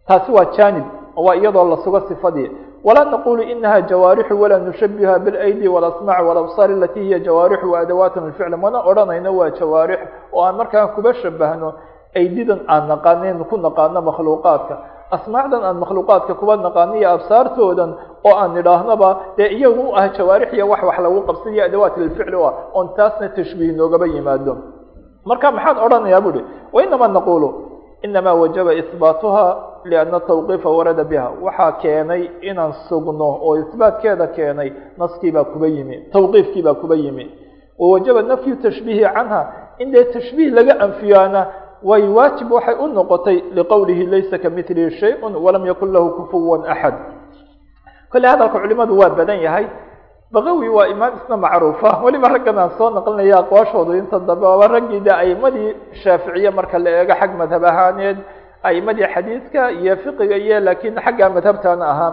[0.09, 0.85] taasi waa janib
[1.17, 2.49] waa iyadoo la sugo sifadii
[2.85, 8.79] walaa naqulu inaha jawaarixu walaa nushabiha bilaydi walasmaac walabsaar alati hiya jawaarixu waadawaat lficl mana
[8.91, 10.01] odhanayno waa jawaarix
[10.33, 11.69] oo aan markaa kuba shabahno
[12.17, 14.75] aydidan aan naqanin ku naqaano makhluuqaadka
[15.17, 17.91] asmaacdan aan makhluuqaadka kuba naqaano iyo absaartoodan
[18.29, 22.35] oo aan idhaahnaba dee iyagu u ah jawaarix iyo wax wax lagu qabsaiyo adawaat lilficl
[22.35, 24.53] u ah oon taasna tashbiih noogaba yimaado
[25.29, 26.41] marka maxaan odhanayaa buhi
[26.77, 27.49] wainama naqulu
[28.03, 29.45] inama wajaba isbaatuha
[29.85, 36.75] lianna tawqiifa warada biha waxaa keenay inaan sugno oo isbaatkeeda keenay naskiibaa kuba yimi tawqiifkiibaa
[36.75, 37.31] kuba yimi
[37.79, 39.41] wawajaba nafyu tashbiihi canha
[39.79, 41.47] in dee tashbiih laga anfiyaana
[41.83, 46.95] way waajib waxay u noqotay liqowlihi laysa kamilihi shayء walam yakun lahu kufuwan axad
[48.13, 49.67] kolle hadalka culimadu waa badan yahay
[50.33, 51.91] bakawi waa imaam isna macruufa.
[52.05, 56.91] Weliba raggan aan soo naqlinaya aqwaashooda inta dambe waaba raggii de aimadii shaaficiye marka la
[57.03, 58.19] eego xag madhab ahaaneed
[58.63, 62.13] aimadii xadiidka iyo fiqiga iyo laakiin xagga madhabtana ahaa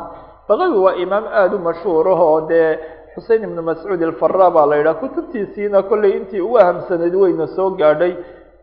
[0.49, 2.79] bakawi waa imaam aada u mashhuur ah oo dee
[3.13, 8.13] xusein ibnu mascuud alfara baa la yidhaha kutubtiisiina kolley intii ugu ahamsanayd weyna soo gaadhay.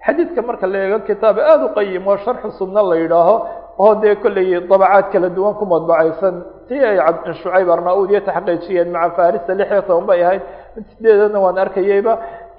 [0.06, 3.36] Xadiidka marka la eego kitaab aada u qayim oo sharxu sunna la yidhaaho
[3.78, 6.36] oo dee kolley dabacaad kala duwan ku madbacaysan
[6.68, 6.96] tii ay
[7.42, 10.42] shucayb arnauud iyo taxqiijiyeen maca farisa lix iyo toban bay ahayd.
[10.76, 12.14] Mid sideedana waan arkayeyba.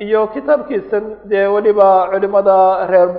[0.05, 2.57] Iyo kitaabkiisan dee weliba culimada
[2.91, 3.09] reer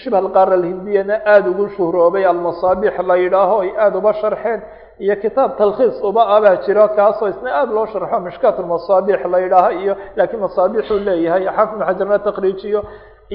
[0.00, 4.60] shibh alqaara alhindiyana aada ugu shuhroobay almasaabix la yidhaaho ay aada uba sharxeen.
[5.04, 9.70] Iyo kitaab talkhiis uba abaa jiro kaasoo isna aada loo sharxo mishkaat almasaabix la yidhaaho
[9.82, 12.80] iyo laakiin masaabixuu leeyahay xaafid ibn xajarna taqriijiyo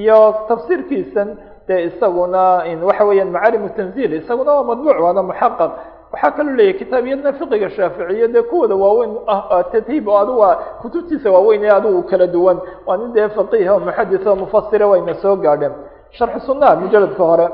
[0.02, 0.18] iyo
[0.50, 1.30] tafsiirkiisan
[1.68, 2.44] dee isaguna
[2.90, 5.72] waxa weeyaan macaalimu tanzil isaguna waa madbuuc waana muxaqaq
[6.13, 11.29] waxaa kaloo leeyahay kitaabiyadna fiqiga shaaficiya dee kuwooda waaweyn ah tadhiib oo adigu waa kutubtiisa
[11.35, 15.37] waaweyn ee adigu kala duwan waa nin dee faqiih oo muxadis oo mufasira wayna soo
[15.45, 15.73] gaadheen
[16.17, 17.49] sharxu sunnaha mujaladka hore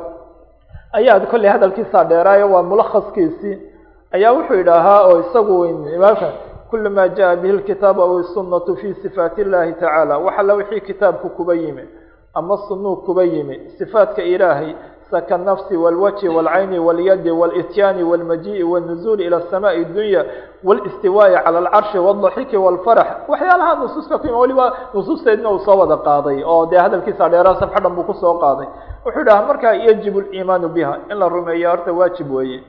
[0.99, 3.57] ayaa kolley hadalkiisaa dheeraayo waa mulakhaskiisii
[4.17, 5.57] ayaa wuxuu idhaahaa oo isagu
[5.97, 6.29] imaamka
[6.71, 11.29] kula ma jaءa bihi اlkitaab aw الsunaةu fi sifaat اllahi tacaala wax alla wixii kitaabku
[11.37, 11.85] kuba yimi
[12.35, 14.71] ama sunuu kuba yimi صifaatka ilaahay
[15.13, 20.23] saka nafsi wاlwajhi wاlcayni wاlyadi wاlityaani wاlmajiءi wالnuzuul ilى الsamaء الdunya
[20.69, 26.67] wاlistiwaaءi calى اlcarshi wاlضaxiki wاlfarax waxyaalaha nusuusta ku waliba nusuusteedna uu soo wada qaaday oo
[26.71, 28.67] dee hadalkiisa dheeraa safxa dhan buu kusoo qaaday
[29.05, 32.61] wuxuu dhaha markaa yajib اliimaanu biha in la rumeeya horta waajib weeye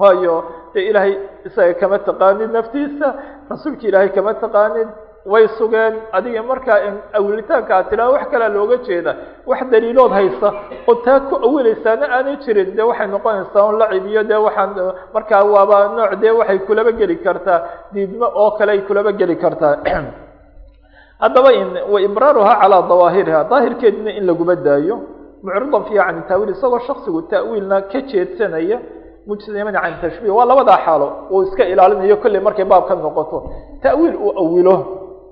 [0.00, 0.44] waayo
[0.74, 1.14] dee ilaahay
[1.46, 3.08] isaga kama taqaanid naftiisa
[3.50, 4.88] rasuulka ilaahay kama taqaanid
[5.31, 6.79] way sugeen adiga markaa
[7.13, 9.11] awilitaanka aad tidhaha wax kalea looga jeeda
[9.45, 10.49] wax daliilood haysa
[10.87, 14.69] oo taa ku awileysaana aanay jirin dee waxay noqonaysaa un lacib iyo dee waxaan
[15.13, 17.59] markaa waaba nooc dee waxay kulaba geli kartaa
[17.93, 19.75] diidmo oo kale ay kulaba geli kartaa.
[21.23, 21.49] Haddaba
[21.93, 24.95] wa ibraaruha calaa dawaahiriha daahirkeedina in laguma daayo
[25.43, 28.79] mucridan fiiha can taawiil isagoo shaksigu ta'wiilna ka jeedsanaya
[29.27, 33.43] mujtaniman can tashbiih waa labadaa xaalo uu iska ilaalinayo kolley markay baab ka noqoto
[33.83, 34.75] ta'wiil uu awilo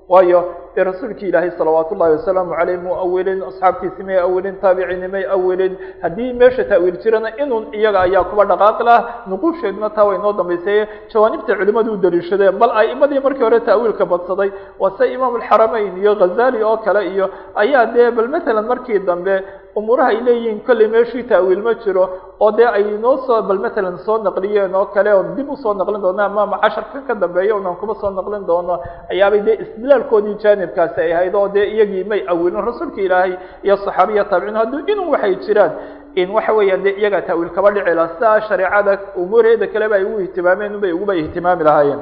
[0.08, 0.40] waayo
[0.74, 5.72] dee rasuulki ilaahay salawaat ullahi wasalaamu caleyh muu awilin asxaabtiisi may awilin taabiciini may awilin
[6.02, 8.98] haddii meesha taawiil jirana inun iyaga ayaa kuba dhaqaaqi lah
[9.30, 10.82] nuquusheeduna taa way noo dambaysaye
[11.12, 14.50] jawaanibta culimadu u daliishadeen bal aimadii markii hore taawiilka badsaday
[14.82, 17.26] waa se imaam alxaramayn iyo ghazali oo kale iyo
[17.62, 19.34] ayaa dee bal matalan markii dambe
[19.78, 22.04] umuuraha ay leeyihiin kolley meeshii taawiil ma jiro
[22.40, 25.74] oo dee ay noo soo bal matalan soo naqliyeen oo kale oon dib u soo
[25.80, 28.74] naqlin doono ama casharkan ka dambeeya unaan kuma soo naqlin doono
[29.12, 33.32] ayaabay dee istidlaalkoodii jaanibkaasi ay ahayd oo dee iyagii may awilin rasuulka ilaahay
[33.66, 35.72] iyo saxaabiya taabiciin hadduu inuu waxay jiraan
[36.20, 40.18] in waxa weeyaan dee iyagaa taawiil kaba dhici laha sidaa shareecada umuuraheeda kaleba ay ugu
[40.26, 42.00] ihtimaameen ubay uguba ihtimaami lahaayeen.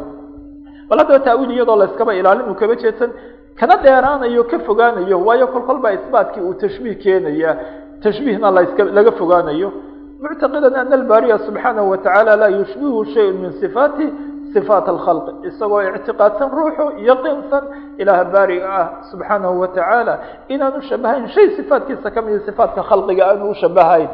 [0.88, 3.10] Bal haddaba taawiil iyadoo layskaba ilaalin uu kaba jeedsan
[3.59, 7.50] kana dheeraanayo ka fogaanayo waayo kol kolba isbaatkii uu tashbiih keenaya
[8.02, 9.68] tashbiihna laska laga fogaanayo.
[10.22, 14.07] Muctaqidan ana albaariya subxaanahu watacaala laa yushbihu shayun min sifaati
[14.54, 17.64] sifaat alkhalqi isagoo ictiqaadsan ruuxu yaqiinsan
[18.00, 20.14] ilaah baariga ah subxaanahu watacaala
[20.48, 24.09] inaanu shabahayn shay sifaatkiisa ka mida sifaatka khalqiga aanu u shabahayn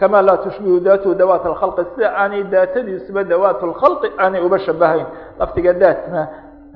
[0.00, 5.06] kama laa tushbihu daatuhu dawaat alkhalqi sida aanay daatadiisuba dawaat lkhalqi aanay uba shabahayn
[5.40, 6.20] laftiga daatna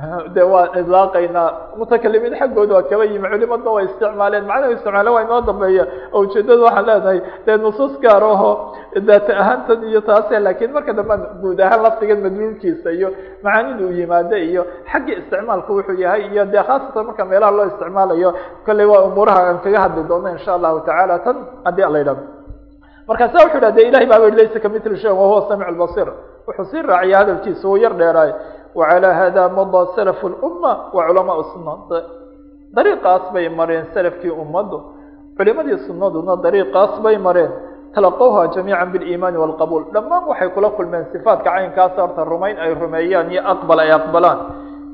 [0.35, 1.51] de waa idlaaqaynaa.
[1.77, 4.45] Mutakalimiin xaggooda waa kaba yimi culimadna way isticmaaleen.
[4.51, 5.85] Macnaha isticmaalen waa inoo dambeeya.
[6.13, 8.51] Oo ujeedada waxaan leenahay dee nusuus gaar aho
[9.09, 13.09] daata ahaantan iyo taase laakiin marka dambe guud ahaan laftigan madluulkiisa iyo
[13.43, 18.31] macaanida uu yimaado iyo xagga isticmaalka wuxuu yahay iyo dee khaasatan marka meelaha loo isticmaalayo
[18.67, 21.19] kolley waa umuuraha aan kaga hadli doono insha allahu tacaala.
[21.19, 22.25] Tan haddii ala yidhahdo
[23.09, 26.09] markaasa wuxu yidhah de ilahay baa laysa kamithli shayin wahuwa samic lbasir
[26.47, 28.33] wuxuu sii raaciya hadalkiisa uu yar dheeraay
[28.78, 31.74] وعلى hda mضى سلف الأمة وcلماء السuنة
[32.78, 34.78] dريqaas bay mareen سلفkii umadu
[35.38, 37.52] culimadii sunaduna dريqaas bay mareen
[37.96, 43.42] تلqوha جaميعا بالإيمان والqبول dhamaan waxay kula kulmeen صفاaتka caynkaas horta rumayn ay rumeeyaan iyo
[43.54, 44.40] أqبل ay أqبlaan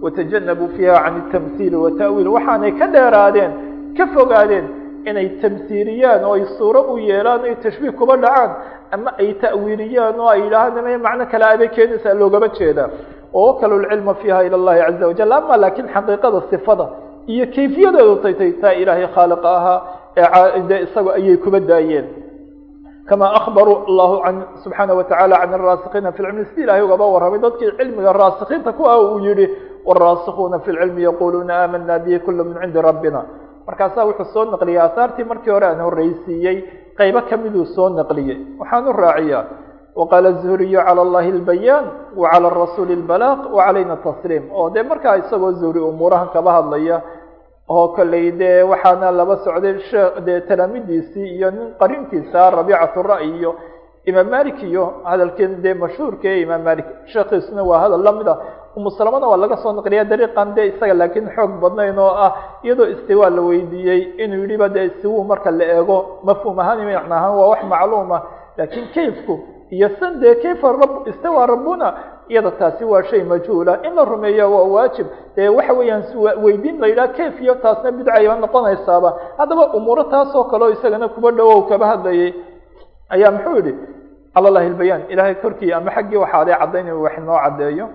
[0.03, 3.51] وتجنبوا فيha عن التمثيل وتأويل waxaanay ka dheeraadeen
[3.97, 4.65] ka fogaadeen
[5.09, 8.51] inay تمثيiliyaan oo ay suuro u yeelaan ay تشhبيه kuba dhacaan
[8.95, 12.89] ama ay تأwiiliyaan oo ay yidhaahaan macno kale abay keenaysaa loogama jeedaa
[13.33, 16.85] wwaklu lcilma fiiha ilى اllahi caza wajal ama lakin xaqiiqada sifada
[17.33, 19.79] iyo kayfiyadeedu taytay taa ilaahay khaaliqa ahaa
[20.23, 22.05] ee de isaga ayay kuba daayeen
[23.09, 27.71] kama akbaruu allahu an subxaana wataعala can الraasikiina fi lcilmi sida ilahay ugaba warramay dadkii
[27.79, 29.45] cilmiga raasikiinta ku ah uu yihi
[29.87, 33.21] wالraasikuuna fi lcilmi yaquluuna aamana bihi kula min cindi rabbina
[33.67, 36.57] markaasaa wuxuu soo naqliyey aahaartii markii hore aan horreysiiyey
[36.99, 39.43] qaybo kamiduu soo naqliyey waxaan u raaciyaa
[39.99, 41.85] وqال الزهriي عlى الlahi الbayاn
[42.17, 46.97] وعlى الرasuل البلاq وعalayna التsليم oo de markaa isagoo zuhri umuurahan kaba hadlaya
[47.69, 49.73] oo kolley de waxaana laba socday
[50.27, 53.51] de talaamidiisii iyo nin qarinkiisa رabيcaة الra'ي iyo
[54.09, 58.37] imaam malik iyo hadalkeen de mashhuurka ee imaam malik sheekiisuna waa hadal lamid ah
[58.77, 62.31] umusalamana waa laga soo naqliya dariiqan de isaga laakiin xoog badnayn oo ah
[62.65, 65.97] iyadoo istiwaa la weydiiyey inuu yihiba de istiwu marka la eego
[66.27, 68.17] mafhuum ahaan macna ahaan waa wax macluuma
[68.59, 69.33] lakin kayfku
[69.70, 71.94] iyo san dee kayfa rab istawa rabbuna?
[72.28, 73.80] Iyada taasi waa shay majhuula.
[73.86, 75.06] In la rumeeya waa waajib.
[75.36, 76.02] Dee waxa weeyaan
[76.44, 79.10] weydiin la yidhaha kayf iyo taasna bidcayba noqonaysaaba.
[79.38, 82.34] Haddaba umuuro taas oo kaleo isagana kuba dhowow kaba hadlayay.
[83.10, 83.74] Ayaa muxuu yihi
[84.34, 87.86] cala llahi lbayaan ilahay korkii ama xaggii waxaa aday caddayn wax inoo caddeeyo.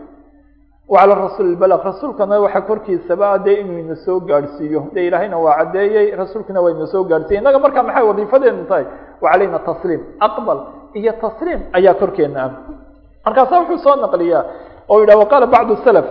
[0.89, 4.82] Wacala rasuuli balaq rasuulkana waxa korkiisaba dee inuu ina soo gaadhsiiyo.
[4.93, 7.39] De ilaahayna waa caddeeyey rasuulkuna waa ina soo gaadhsiiyey.
[7.41, 8.86] Innaga markaa maxay wadiifadeenu tahay?
[9.21, 10.01] Wacalayna tasliim.
[10.19, 10.59] Aqbal
[10.99, 12.51] iyo tasliim ayaa korkeena ah.
[13.25, 14.43] Markaasa wuxuu soo naqliyaa
[14.91, 16.05] oo yidhah waqaala bacdu salaf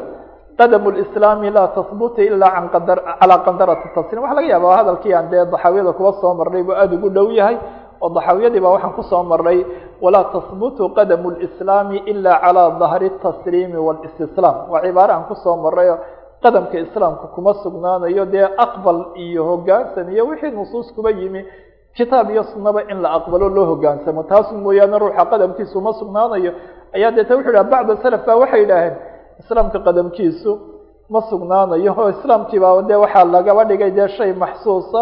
[0.58, 5.26] qadamu lislaami laa tahbuta ila an qadar calaa qandarati tasliim waxa laga yaaba hadalkii aan
[5.32, 7.56] dee daxaawiyada kuba soo marnay buu aada ugu dhow yahay
[8.02, 9.58] oo daxaawiyadii baa waxaan ku soo marnay
[10.04, 15.94] walaa tahbutu qadamu lislaami ila calaa dahri tasliimi walistislaam waa cibaare aan ku soo marnayo
[16.44, 21.40] qadamka islaamka kuma sugnaanayo dee aqbal iyo hogaansan iyo wixii nusuus kuba yimi
[21.96, 24.22] kitaab iyo sunaba in la aqbalo loo hogaansamo.
[24.30, 26.52] Taas mooyaane ruuxa qadamkiisu ma sugnaanayo.
[26.96, 28.94] Ayaa deeta wuxu yidhah bacda salaf ba waxay yidhaaheen
[29.40, 30.50] islaamka qadamkiisu
[31.12, 31.90] ma sugnaanayo.
[32.00, 35.00] Oo islaamkiiba de waxaa lagaba dhigay dee shay maxsuusa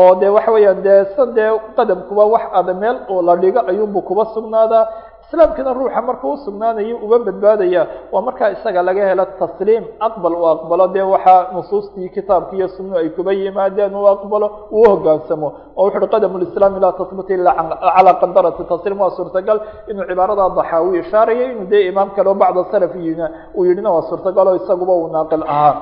[0.00, 1.00] oo de waxa weeyaan dee
[1.36, 4.84] dee qadamkuba wax ada meel oo la dhigo ayuunbu kuba sugnaadaa
[5.32, 9.84] islaamkiina ruuxa markuu usugnaanayo uba badbaadaya waa markaa isaga laga helo tasliim.
[10.06, 14.84] Aqbal uu aqbalo dee waxaa nusuustii kitaabki iyo sunnu ay kuba yimaadeen uu aqbalo uu
[14.90, 15.48] hogaansamo.
[15.76, 17.52] Oo wuxu uhi qadam lislaami laa tahbuta ila
[17.96, 19.00] calaa qandarati tasliim.
[19.00, 19.58] Waa suurtagal
[19.90, 23.26] inuu cibaarada daxaawi ishaaraya inuu dee imaam kale oo bacda salaf yina
[23.56, 25.74] uu yidhina waa suurtagal oo isaguba uu naaqil ahaa.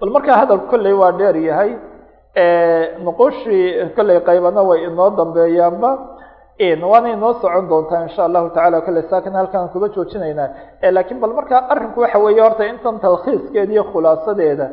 [0.00, 1.70] Bal markaa hadal kolley waa dheer yahay
[3.04, 3.64] nuqushii
[3.96, 5.90] kolley qaybana way inoo dambeeyaanba
[6.58, 10.48] waana inoo socon doontaa insha allahu tacala kolley saakin halkaan kuba joojinaynaa.
[10.96, 14.66] Lakiin bal markaa arrinku waxa weeye horta intan talkhiiskeeda iyo khulaasadeeda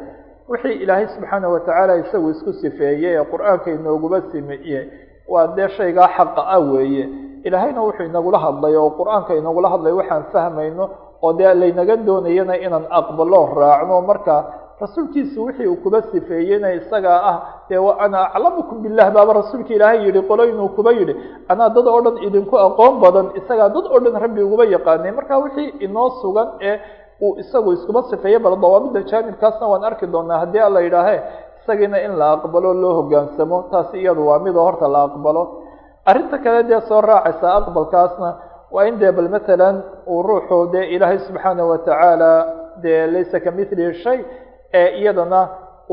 [0.50, 4.80] wixii ilaahay subxaana watacaala isagu isku sifeeyey ee qur'aanka inooguba simeeye
[5.34, 7.06] waa dee shaygaa xaqa ah weeye.
[7.48, 10.86] Ilaahayna wuxuu inagula hadlay oo qur'aanka inagula hadlay waxaan fahmayno
[11.26, 14.36] oo dee laynaga doonayana inaan aqbalo raacno marka
[14.82, 17.38] rasuulkiisu wixii uu kuba sifeeyeyna isagaa ah
[17.70, 21.14] dee ana aclamukum billah baaba rasuulka ilaahay yihi qoloynuu kuba yidhi
[21.52, 25.12] anaa dad oo dhan idinku aqoon badan isagaa dad oo dhan rabbi uguba yaqaanay.
[25.18, 26.76] Marka wixii inoo sugan ee
[27.26, 31.18] uu isagu iskuba sifeeyey bal dawaabida jaanibkaasna waan arki doonaa haddii alla yidhaahe
[31.62, 35.44] isagiina in la aqbalo loo hogaansamo taasi iyadu waa midoo horta la aqbalo.
[36.10, 38.30] Arrinta kale dee soo raacaysa aqbalkaasna
[38.76, 39.76] waa in dee bal matalan
[40.14, 42.32] uu ruuxu dee ilaahay subxaana watacaala
[42.84, 44.20] dee laysa kamithlihi shay
[44.80, 45.42] ee iyadana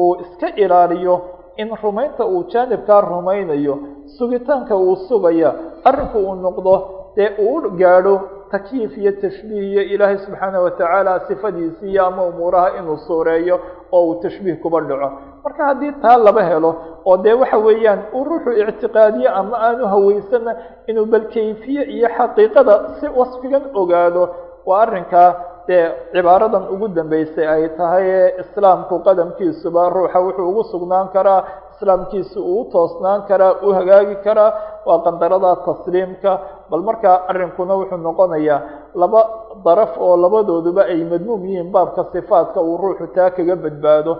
[0.02, 1.14] uu iska ilaaliyo
[1.62, 3.74] in rumaynta uu jaanibkaa rumaynayo
[4.18, 5.50] sugitaanka uu sugaya
[5.88, 6.74] arrinku uu noqdo
[7.16, 8.14] dee uu gaadho
[8.52, 13.56] takyiif iyo tashbiih iyo ilaahay subxaana watacaala sifadiisi iyo ama umuuraha inuu suureeyo
[13.92, 15.08] oo uu tashbiih kuba dhaco.
[15.44, 16.70] Marka haddii taa laba helo
[17.08, 20.52] oo dee waxa weeyaan uu ruuxu ictiqaadiye ama aanu haweysana
[20.90, 24.22] inuu bal kayfiye iyo xaqiiqada si wasfigan ogaado
[24.68, 25.28] waa arrinkaa
[25.68, 31.40] dee cibaaradan ugu dambeysay ay tahay ee islaamku qadamkiisuba ruuxa wuxuu ugu sugnaan karaa
[31.74, 34.50] islaamkiisu uu toosnaan karaa u hagaagi karaa
[34.86, 36.32] waa qandarada tasliimka.
[36.70, 38.60] Bal markaa arrinkuna wuxuu noqonayaa
[39.00, 39.20] laba
[39.66, 44.12] daraf oo labadooduba ay madmuum yihiin baabka sifaadka uu ruuxu taa kaga badbaado.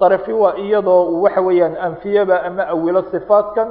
[0.00, 3.68] Darafi waa iyadoo uu waxa weeyaan anfiyaba ama awilo sifaadkan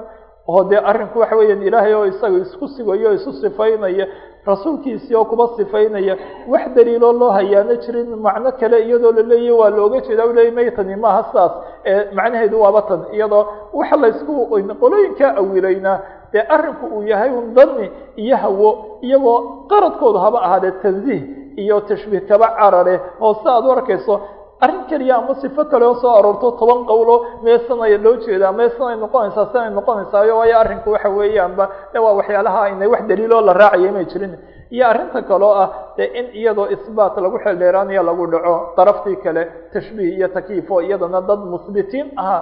[0.54, 4.06] oo dee arrinku waxa weeyaan ilaahay oo isaga isku sigayo isu sifaynaya
[4.52, 6.16] rasuulkiisii oo kuba sifaynaya.
[6.52, 10.96] Wax daliiloo loo hayaano jirin macno kale iyadoo laleeyahy waa looga jeeda u leeyay maytani
[11.04, 11.52] maaha saas.
[11.86, 13.44] Ee macnaheedu waaba tan iyadoo
[13.80, 14.34] waxa laysku
[14.82, 15.98] qolooyinkaa awilaynaa
[16.34, 17.86] dee arrinku uu yahay un dani
[18.24, 18.70] iyo hawo
[19.08, 19.38] iyagoo
[19.72, 21.22] qaradkoodu haba ahaadee tansiih
[21.64, 22.96] iyo tashbiih kaba carare
[23.26, 24.16] oo si aad u arkayso
[24.62, 29.48] arrin keliya ama sifo kale oo soo aroorto toban qowlo meesanaya loo jeedaa meesanay noqonaysaa
[29.54, 34.06] sanay noqonaysaayo waayo arrinku waxa weeyaanba de waa waxyaalaha aynay wax daliiloo la raacaya may
[34.12, 34.34] jirin.
[34.76, 39.44] Iyo arrinta kaloo ah dee in iyadoo isbaat lagu xeldheeraanayo lagu dhaco daraftii kale
[39.74, 42.42] tashbiih iyo takyiif oo iyadana dad musbitiin ahaa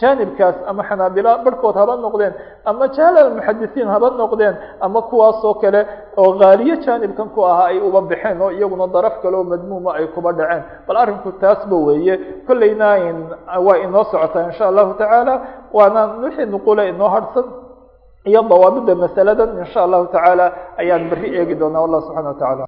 [0.00, 2.32] jaanibkaas ama xanaabila barhkood haba noqdeen
[2.70, 4.54] ama jahlal muxadisiin haba noqdeen
[4.86, 5.80] ama kuwaasoo kale
[6.22, 10.06] oo haaliye jaanibkan ku ahaa ay uba baxeen oo iyaguna daraf kale oo madmuuma ay
[10.14, 10.62] kuba dhaceen.
[10.86, 12.14] Bal arrinku taasba weeye.
[12.46, 12.88] Kollayna
[13.66, 15.34] waa inoo socotaa insha allahu tacaala
[15.76, 17.46] waana wixii nuqula inoo harhsan
[18.30, 20.46] iyo dawaabida masaladan insha allahu tacaala
[20.80, 21.80] ayaan berri eegi doonaa.
[21.84, 22.64] Wallah subxana wa tacala